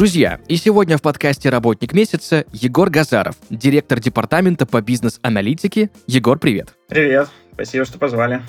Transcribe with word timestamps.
Друзья, 0.00 0.40
и 0.48 0.56
сегодня 0.56 0.96
в 0.96 1.02
подкасте 1.02 1.50
«Работник 1.50 1.92
месяца» 1.92 2.46
Егор 2.54 2.88
Газаров, 2.88 3.36
директор 3.50 4.00
департамента 4.00 4.64
по 4.64 4.80
бизнес-аналитике. 4.80 5.90
Егор, 6.06 6.38
привет! 6.38 6.70
Привет, 6.88 7.28
спасибо, 7.52 7.84
что 7.84 7.98
позвали. 7.98 8.40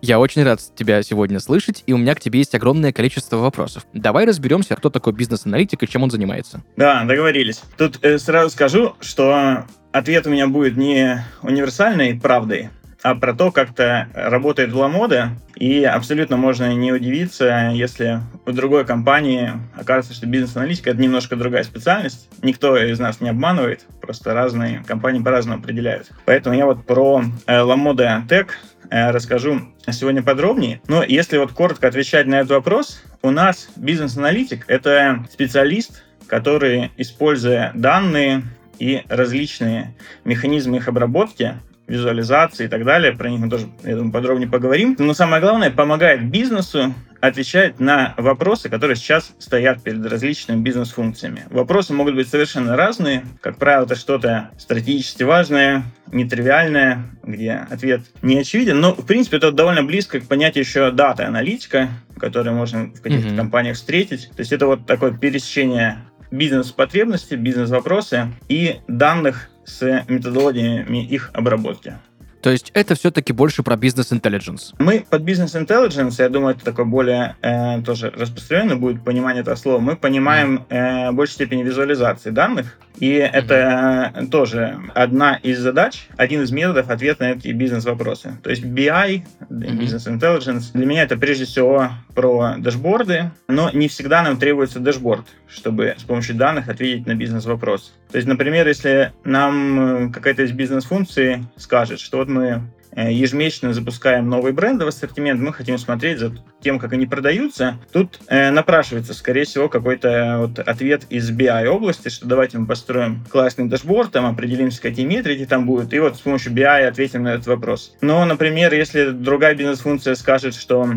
Я 0.00 0.20
очень 0.20 0.44
рад 0.44 0.60
тебя 0.76 1.02
сегодня 1.02 1.40
слышать, 1.40 1.82
и 1.88 1.92
у 1.92 1.98
меня 1.98 2.14
к 2.14 2.20
тебе 2.20 2.38
есть 2.38 2.54
огромное 2.54 2.92
количество 2.92 3.38
вопросов. 3.38 3.86
Давай 3.92 4.24
разберемся, 4.24 4.76
кто 4.76 4.88
такой 4.88 5.12
бизнес-аналитик 5.12 5.82
и 5.82 5.88
чем 5.88 6.04
он 6.04 6.12
занимается. 6.12 6.62
Да, 6.76 7.02
договорились. 7.02 7.60
Тут 7.76 7.98
э, 8.04 8.20
сразу 8.20 8.50
скажу, 8.50 8.94
что 9.00 9.64
ответ 9.90 10.28
у 10.28 10.30
меня 10.30 10.46
будет 10.46 10.76
не 10.76 11.24
универсальной 11.42 12.20
правдой, 12.20 12.70
а 13.02 13.14
про 13.14 13.34
то, 13.34 13.50
как 13.50 13.74
то 13.74 14.08
работает 14.14 14.72
Ламода. 14.72 15.30
И 15.56 15.84
абсолютно 15.84 16.36
можно 16.36 16.72
не 16.74 16.92
удивиться, 16.92 17.70
если 17.72 18.20
в 18.46 18.52
другой 18.52 18.84
компании 18.84 19.52
окажется, 19.76 20.14
что 20.14 20.26
бизнес-аналитика— 20.26 20.90
это 20.90 21.00
немножко 21.00 21.36
другая 21.36 21.64
специальность. 21.64 22.28
Никто 22.42 22.76
из 22.76 22.98
нас 22.98 23.20
не 23.20 23.30
обманывает, 23.30 23.86
просто 24.00 24.34
разные 24.34 24.82
компании 24.86 25.22
по-разному 25.22 25.58
определяют. 25.58 26.10
Поэтому 26.24 26.56
я 26.56 26.66
вот 26.66 26.86
про 26.86 27.22
Ламода 27.46 28.24
Tech 28.28 28.48
э, 28.90 29.10
расскажу 29.10 29.60
сегодня 29.90 30.22
подробнее. 30.22 30.80
Но 30.88 31.02
если 31.02 31.38
вот 31.38 31.52
коротко 31.52 31.88
отвечать 31.88 32.26
на 32.26 32.36
этот 32.36 32.50
вопрос, 32.50 33.02
у 33.22 33.30
нас 33.30 33.68
бизнес-аналитик— 33.76 34.64
это 34.66 35.26
специалист, 35.30 36.04
который, 36.26 36.90
используя 36.96 37.72
данные 37.74 38.44
и 38.78 39.02
различные 39.08 39.94
механизмы 40.24 40.78
их 40.78 40.88
обработки, 40.88 41.56
визуализации 41.90 42.66
и 42.66 42.68
так 42.68 42.84
далее. 42.84 43.12
Про 43.12 43.28
них 43.28 43.40
мы 43.40 43.50
тоже, 43.50 43.66
я 43.82 43.96
думаю, 43.96 44.12
подробнее 44.12 44.48
поговорим. 44.48 44.94
Но 44.98 45.12
самое 45.12 45.42
главное, 45.42 45.70
помогает 45.70 46.30
бизнесу 46.30 46.94
отвечать 47.20 47.80
на 47.80 48.14
вопросы, 48.16 48.70
которые 48.70 48.96
сейчас 48.96 49.34
стоят 49.38 49.82
перед 49.82 50.06
различными 50.06 50.62
бизнес-функциями. 50.62 51.44
Вопросы 51.50 51.92
могут 51.92 52.14
быть 52.14 52.28
совершенно 52.28 52.76
разные. 52.76 53.24
Как 53.42 53.56
правило, 53.56 53.84
это 53.84 53.96
что-то 53.96 54.50
стратегически 54.56 55.24
важное, 55.24 55.82
нетривиальное, 56.12 57.04
где 57.22 57.66
ответ 57.70 58.02
не 58.22 58.38
очевиден. 58.38 58.80
Но, 58.80 58.94
в 58.94 59.04
принципе, 59.04 59.36
это 59.36 59.52
довольно 59.52 59.82
близко 59.82 60.20
к 60.20 60.28
понятию 60.28 60.64
еще 60.64 60.90
дата-аналитика, 60.92 61.88
которое 62.18 62.52
можно 62.52 62.84
в 62.84 63.02
каких-то 63.02 63.28
mm-hmm. 63.28 63.36
компаниях 63.36 63.76
встретить. 63.76 64.30
То 64.34 64.40
есть 64.40 64.52
это 64.52 64.66
вот 64.66 64.86
такое 64.86 65.12
пересечение 65.12 65.98
бизнес-потребности, 66.30 67.34
бизнес-вопросы 67.34 68.28
и 68.48 68.76
данных 68.86 69.49
с 69.70 70.04
методологиями 70.08 71.04
их 71.04 71.30
обработки. 71.32 71.94
То 72.42 72.50
есть 72.50 72.70
это 72.74 72.94
все-таки 72.94 73.32
больше 73.32 73.62
про 73.62 73.76
бизнес-интеллигенс. 73.76 74.72
Мы 74.78 75.04
под 75.08 75.22
бизнес-интеллигенс, 75.22 76.18
я 76.18 76.28
думаю, 76.28 76.54
это 76.54 76.64
такое 76.64 76.86
более 76.86 77.36
э, 77.42 77.82
тоже 77.82 78.10
распространенное 78.10 78.76
будет 78.76 79.04
понимание 79.04 79.42
этого 79.42 79.56
слова, 79.56 79.78
мы 79.78 79.96
понимаем 79.96 80.64
э, 80.70 81.10
в 81.10 81.14
большей 81.14 81.34
степени 81.34 81.62
визуализации 81.62 82.30
данных, 82.30 82.78
и 83.00 83.14
mm-hmm. 83.14 83.30
это 83.30 84.26
тоже 84.30 84.78
одна 84.94 85.36
из 85.36 85.58
задач, 85.58 86.06
один 86.16 86.42
из 86.42 86.52
методов 86.52 86.90
ответа 86.90 87.24
на 87.24 87.32
эти 87.32 87.48
бизнес-вопросы. 87.48 88.38
То 88.42 88.50
есть 88.50 88.62
BI, 88.62 89.22
Business 89.48 90.06
Intelligence, 90.06 90.72
для 90.74 90.86
меня 90.86 91.02
это 91.02 91.16
прежде 91.16 91.46
всего 91.46 91.90
про 92.14 92.56
дашборды, 92.58 93.30
но 93.48 93.70
не 93.70 93.88
всегда 93.88 94.22
нам 94.22 94.38
требуется 94.38 94.80
дашборд, 94.80 95.26
чтобы 95.48 95.94
с 95.96 96.02
помощью 96.02 96.36
данных 96.36 96.68
ответить 96.68 97.06
на 97.06 97.14
бизнес-вопрос. 97.14 97.94
То 98.12 98.18
есть, 98.18 98.28
например, 98.28 98.68
если 98.68 99.12
нам 99.24 100.08
э, 100.08 100.12
какая-то 100.12 100.42
из 100.42 100.52
бизнес-функций 100.52 101.44
скажет, 101.56 102.00
что 102.00 102.18
вот 102.18 102.28
мы 102.28 102.62
ежемесячно 102.96 103.72
запускаем 103.72 104.28
новый 104.28 104.52
бренд 104.52 104.82
в 104.82 104.86
ассортимент, 104.86 105.40
мы 105.40 105.52
хотим 105.52 105.78
смотреть 105.78 106.18
за 106.18 106.32
тем, 106.60 106.78
как 106.78 106.92
они 106.92 107.06
продаются. 107.06 107.78
Тут 107.92 108.20
э, 108.26 108.50
напрашивается, 108.50 109.14
скорее 109.14 109.44
всего, 109.44 109.68
какой-то 109.68 110.36
вот 110.40 110.58
ответ 110.58 111.04
из 111.10 111.30
BI 111.30 111.66
области, 111.66 112.08
что 112.08 112.26
давайте 112.26 112.58
мы 112.58 112.66
построим 112.66 113.24
классный 113.30 113.66
дашборд, 113.66 114.12
там 114.12 114.26
определимся, 114.26 114.82
какие 114.82 115.06
метрики 115.06 115.46
там 115.46 115.66
будут, 115.66 115.92
и 115.92 116.00
вот 116.00 116.16
с 116.16 116.20
помощью 116.20 116.52
BI 116.52 116.84
ответим 116.86 117.22
на 117.22 117.34
этот 117.34 117.46
вопрос. 117.46 117.94
Но, 118.00 118.24
например, 118.24 118.74
если 118.74 119.10
другая 119.10 119.54
бизнес-функция 119.54 120.14
скажет, 120.14 120.54
что 120.54 120.88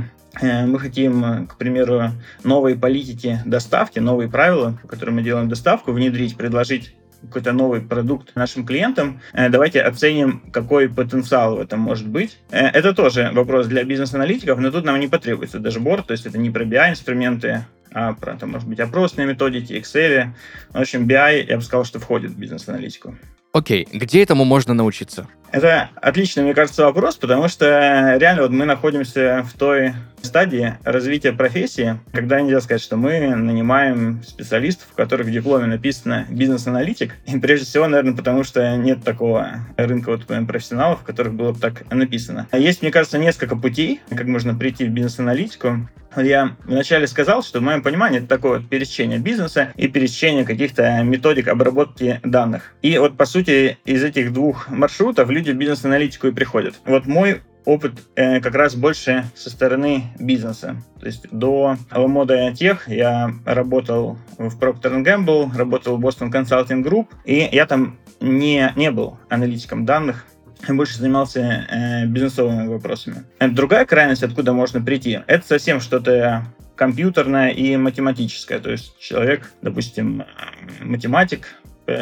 Э, 0.42 0.66
мы 0.66 0.80
хотим, 0.80 1.24
э, 1.24 1.46
к 1.46 1.58
примеру, 1.58 2.12
новые 2.44 2.76
политики 2.76 3.40
доставки, 3.46 4.00
новые 4.00 4.30
правила, 4.30 4.78
по 4.82 4.88
которым 4.88 5.16
мы 5.16 5.22
делаем 5.22 5.48
доставку, 5.48 5.92
внедрить, 5.92 6.36
предложить 6.36 6.96
какой-то 7.28 7.54
новый 7.54 7.82
продукт 7.82 8.36
нашим 8.36 8.66
клиентам, 8.66 9.22
э, 9.34 9.50
давайте 9.50 9.82
оценим, 9.82 10.44
какой 10.52 10.90
потенциал 10.90 11.58
в 11.58 11.62
этом 11.62 11.80
может 11.80 12.08
быть. 12.08 12.40
Это 12.50 12.94
тоже 12.94 13.32
вопрос 13.34 13.68
для 13.68 13.84
бизнес-аналитиков, 13.84 14.60
но 14.60 14.72
тут 14.72 14.86
нам 14.86 15.00
не 15.00 15.08
потребуется 15.08 15.60
дашборд, 15.60 16.08
то 16.08 16.12
есть 16.12 16.26
это 16.26 16.38
не 16.38 16.50
про 16.50 16.66
BI-инструменты, 16.66 17.66
а 17.92 18.14
про, 18.14 18.34
это, 18.34 18.48
может 18.48 18.68
быть, 18.68 18.80
опросные 18.80 19.28
методики, 19.28 19.74
Excel. 19.74 20.30
В 20.72 20.80
общем, 20.80 21.08
BI, 21.08 21.46
я 21.48 21.56
бы 21.58 21.62
сказал, 21.62 21.86
что 21.86 22.00
входит 22.00 22.32
в 22.32 22.40
бизнес-аналитику. 22.40 23.16
Окей, 23.54 23.88
где 23.92 24.24
этому 24.24 24.46
можно 24.46 24.74
научиться? 24.74 25.28
Это 25.54 25.92
отличный, 26.02 26.42
мне 26.42 26.56
кажется, 26.56 26.84
вопрос, 26.84 27.16
потому 27.16 27.48
что 27.48 28.18
реально 28.20 28.42
вот 28.42 28.50
мы 28.50 28.66
находимся 28.66 29.46
в 29.48 29.56
той 29.56 29.94
стадии 30.24 30.74
развития 30.84 31.32
профессии, 31.32 32.00
когда 32.12 32.42
нельзя 32.42 32.60
сказать, 32.62 32.82
что 32.82 32.98
мы 32.98 33.36
нанимаем 33.36 34.24
специалистов, 34.26 34.88
у 34.92 34.96
которых 34.96 35.28
в 35.28 35.32
дипломе 35.32 35.68
написано 35.68 36.26
бизнес-аналитик. 36.28 37.14
И 37.28 37.38
прежде 37.38 37.68
всего, 37.68 37.88
наверное, 37.88 38.16
потому 38.16 38.44
что 38.44 38.76
нет 38.78 39.04
такого 39.04 39.60
рынка 39.78 40.10
вот 40.10 40.26
профессионалов, 40.48 41.02
в 41.02 41.04
которых 41.04 41.36
было 41.36 41.52
бы 41.52 41.60
так 41.60 41.84
написано. 41.92 42.48
Есть, 42.52 42.82
мне 42.82 42.90
кажется, 42.90 43.20
несколько 43.20 43.56
путей, 43.56 44.02
как 44.10 44.26
можно 44.26 44.56
прийти 44.56 44.86
в 44.86 44.90
бизнес-аналитику. 44.90 45.88
Я 46.16 46.56
вначале 46.66 47.08
сказал, 47.08 47.42
что 47.42 47.60
в 47.60 47.64
моем 47.64 47.82
понимании 47.82 48.20
это 48.20 48.28
такое 48.28 48.60
вот 48.60 48.70
пересечение 48.70 49.18
бизнеса 49.18 49.74
и 49.76 49.88
пересечение 49.88 50.46
каких-то 50.46 51.02
методик 51.02 51.48
обработки 51.48 52.22
данных. 52.24 52.74
И 52.84 52.98
вот, 53.00 53.18
по 53.18 53.26
сути, 53.26 53.80
из 53.84 54.04
этих 54.04 54.32
двух 54.32 54.70
маршрутов 54.70 55.32
люди 55.32 55.43
в 55.52 55.56
бизнес-аналитику 55.56 56.28
и 56.28 56.32
приходят. 56.32 56.76
Вот 56.86 57.06
мой 57.06 57.42
опыт 57.66 57.94
э, 58.16 58.42
как 58.42 58.56
раз 58.56 58.76
больше 58.76 59.26
со 59.36 59.50
стороны 59.50 60.04
бизнеса. 60.20 60.76
То 61.00 61.06
есть 61.06 61.28
до 61.32 61.78
Alameda 61.92 62.52
Tech 62.54 62.80
я 62.88 63.34
работал 63.46 64.18
в 64.38 64.58
Procter 64.60 65.04
Gamble, 65.04 65.56
работал 65.56 65.98
в 65.98 66.06
Boston 66.06 66.32
Consulting 66.32 66.84
Group, 66.84 67.08
и 67.26 67.48
я 67.52 67.66
там 67.66 67.98
не, 68.20 68.72
не 68.76 68.92
был 68.92 69.18
аналитиком 69.30 69.86
данных, 69.86 70.26
больше 70.68 70.98
занимался 70.98 71.40
э, 71.70 72.06
бизнесовыми 72.06 72.68
вопросами. 72.68 73.24
Другая 73.40 73.86
крайность, 73.86 74.24
откуда 74.24 74.54
можно 74.54 74.82
прийти, 74.82 75.20
это 75.28 75.46
совсем 75.46 75.80
что-то 75.80 76.46
компьютерное 76.76 77.50
и 77.50 77.76
математическое. 77.78 78.60
То 78.60 78.72
есть 78.72 78.98
человек, 79.00 79.52
допустим, 79.62 80.24
математик, 80.82 81.48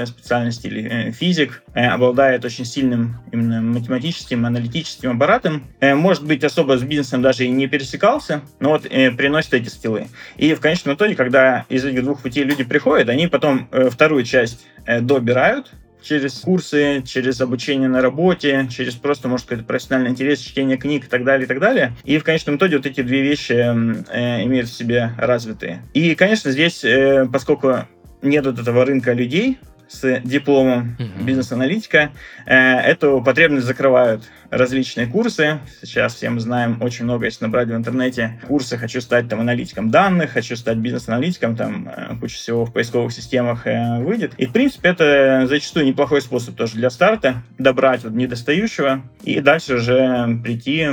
специальности 0.06 0.68
или 0.68 0.90
э, 0.90 1.12
физик, 1.12 1.64
э, 1.74 1.86
обладает 1.86 2.46
очень 2.46 2.66
сильным 2.66 3.18
именно 3.32 3.62
математическим, 3.62 4.46
аналитическим 4.46 5.16
аппаратом, 5.16 5.64
может 5.82 6.26
быть, 6.26 6.44
особо 6.44 6.78
с 6.78 6.84
бизнесом 6.84 7.22
даже 7.22 7.46
и 7.46 7.50
не 7.50 7.68
пересекался, 7.68 8.42
но 8.60 8.70
вот 8.70 8.84
приносит 8.84 9.54
эти 9.54 9.70
скиллы. 9.70 10.08
И 10.38 10.54
в 10.54 10.60
конечном 10.60 10.96
итоге, 10.96 11.16
когда 11.16 11.66
из 11.70 11.84
этих 11.86 12.04
двух 12.04 12.22
путей 12.22 12.44
люди 12.44 12.64
приходят, 12.64 13.10
они 13.10 13.28
потом 13.28 13.68
вторую 13.92 14.24
часть 14.24 14.66
добирают, 14.86 15.72
через 16.02 16.40
курсы, 16.40 17.04
через 17.06 17.42
обучение 17.42 17.88
на 17.88 18.02
работе, 18.02 18.68
через 18.70 18.96
просто, 18.96 19.28
может, 19.28 19.46
какой-то 19.46 19.68
профессиональный 19.68 20.12
интерес, 20.12 20.40
чтение 20.40 20.78
книг 20.78 21.06
и 21.06 21.08
так 21.08 21.24
далее, 21.24 21.46
и 21.46 21.48
так 21.48 21.60
далее. 21.60 21.94
И 22.04 22.18
в 22.18 22.24
конечном 22.24 22.56
итоге 22.58 22.78
вот 22.78 22.86
эти 22.86 23.02
две 23.02 23.22
вещи 23.22 23.54
э, 23.54 24.44
имеют 24.44 24.68
в 24.68 24.74
себе 24.74 25.12
развитые. 25.18 25.84
И, 25.94 26.16
конечно, 26.16 26.52
здесь, 26.52 26.84
э, 26.84 27.28
поскольку 27.32 27.86
нет 28.22 28.46
вот 28.46 28.60
этого 28.60 28.86
рынка 28.86 29.14
людей, 29.14 29.58
с 29.92 30.22
дипломом 30.24 30.96
бизнес-аналитика. 31.22 32.12
Э, 32.46 32.78
эту 32.78 33.22
потребность 33.22 33.66
закрывают 33.66 34.24
различные 34.50 35.08
курсы. 35.08 35.60
Сейчас 35.82 36.16
все 36.16 36.30
мы 36.30 36.40
знаем 36.40 36.82
очень 36.82 37.06
много, 37.06 37.26
если 37.26 37.46
набрать 37.46 37.68
в 37.68 37.76
интернете 37.76 38.40
курсы 38.48 38.78
«Хочу 38.78 39.02
стать 39.02 39.28
там 39.28 39.42
аналитиком 39.42 39.92
данных», 39.92 40.32
«Хочу 40.32 40.56
стать 40.56 40.78
бизнес-аналитиком», 40.78 41.56
там 41.56 41.90
э, 41.90 42.16
куча 42.20 42.36
всего 42.36 42.66
в 42.66 42.72
поисковых 42.72 43.12
системах 43.12 43.68
э, 43.68 44.02
выйдет. 44.02 44.34
И, 44.38 44.46
в 44.46 44.54
принципе, 44.54 44.90
это 44.90 45.46
зачастую 45.48 45.86
неплохой 45.86 46.22
способ 46.22 46.56
тоже 46.56 46.76
для 46.76 46.90
старта, 46.90 47.44
добрать 47.58 48.04
вот 48.04 48.14
недостающего 48.14 49.02
и 49.24 49.42
дальше 49.42 49.76
уже 49.76 50.40
прийти 50.44 50.88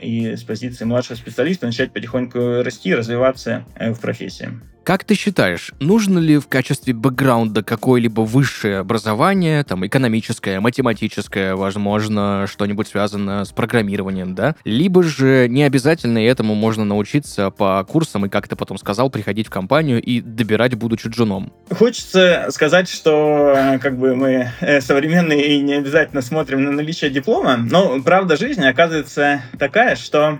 и 0.00 0.36
с 0.36 0.44
позиции 0.44 0.84
младшего 0.84 1.16
специалиста 1.16 1.66
начать 1.66 1.92
потихоньку 1.92 2.62
расти, 2.62 2.94
развиваться 2.94 3.64
в 3.76 3.96
профессии. 3.96 4.50
Как 4.88 5.04
ты 5.04 5.14
считаешь, 5.14 5.72
нужно 5.80 6.18
ли 6.18 6.38
в 6.38 6.48
качестве 6.48 6.94
бэкграунда 6.94 7.62
какое-либо 7.62 8.22
высшее 8.22 8.78
образование, 8.78 9.62
там, 9.62 9.86
экономическое, 9.86 10.60
математическое, 10.60 11.56
возможно, 11.56 12.46
что-нибудь 12.50 12.88
связанное 12.88 13.44
с 13.44 13.52
программированием, 13.52 14.34
да? 14.34 14.56
Либо 14.64 15.02
же 15.02 15.46
не 15.46 15.62
обязательно 15.64 16.24
и 16.24 16.26
этому 16.26 16.54
можно 16.54 16.86
научиться 16.86 17.50
по 17.50 17.84
курсам 17.84 18.24
и, 18.24 18.30
как 18.30 18.48
ты 18.48 18.56
потом 18.56 18.78
сказал, 18.78 19.10
приходить 19.10 19.48
в 19.48 19.50
компанию 19.50 20.00
и 20.00 20.22
добирать, 20.22 20.74
будучи 20.74 21.08
джуном? 21.08 21.52
Хочется 21.70 22.46
сказать, 22.48 22.88
что 22.88 23.52
э, 23.54 23.78
как 23.80 23.98
бы 23.98 24.16
мы 24.16 24.52
э, 24.60 24.80
современные 24.80 25.48
и 25.48 25.60
не 25.60 25.74
обязательно 25.74 26.22
смотрим 26.22 26.64
на 26.64 26.70
наличие 26.70 27.10
диплома, 27.10 27.58
но 27.58 28.00
правда 28.00 28.38
жизни 28.38 28.64
оказывается 28.64 29.42
такая, 29.58 29.96
что 29.96 30.38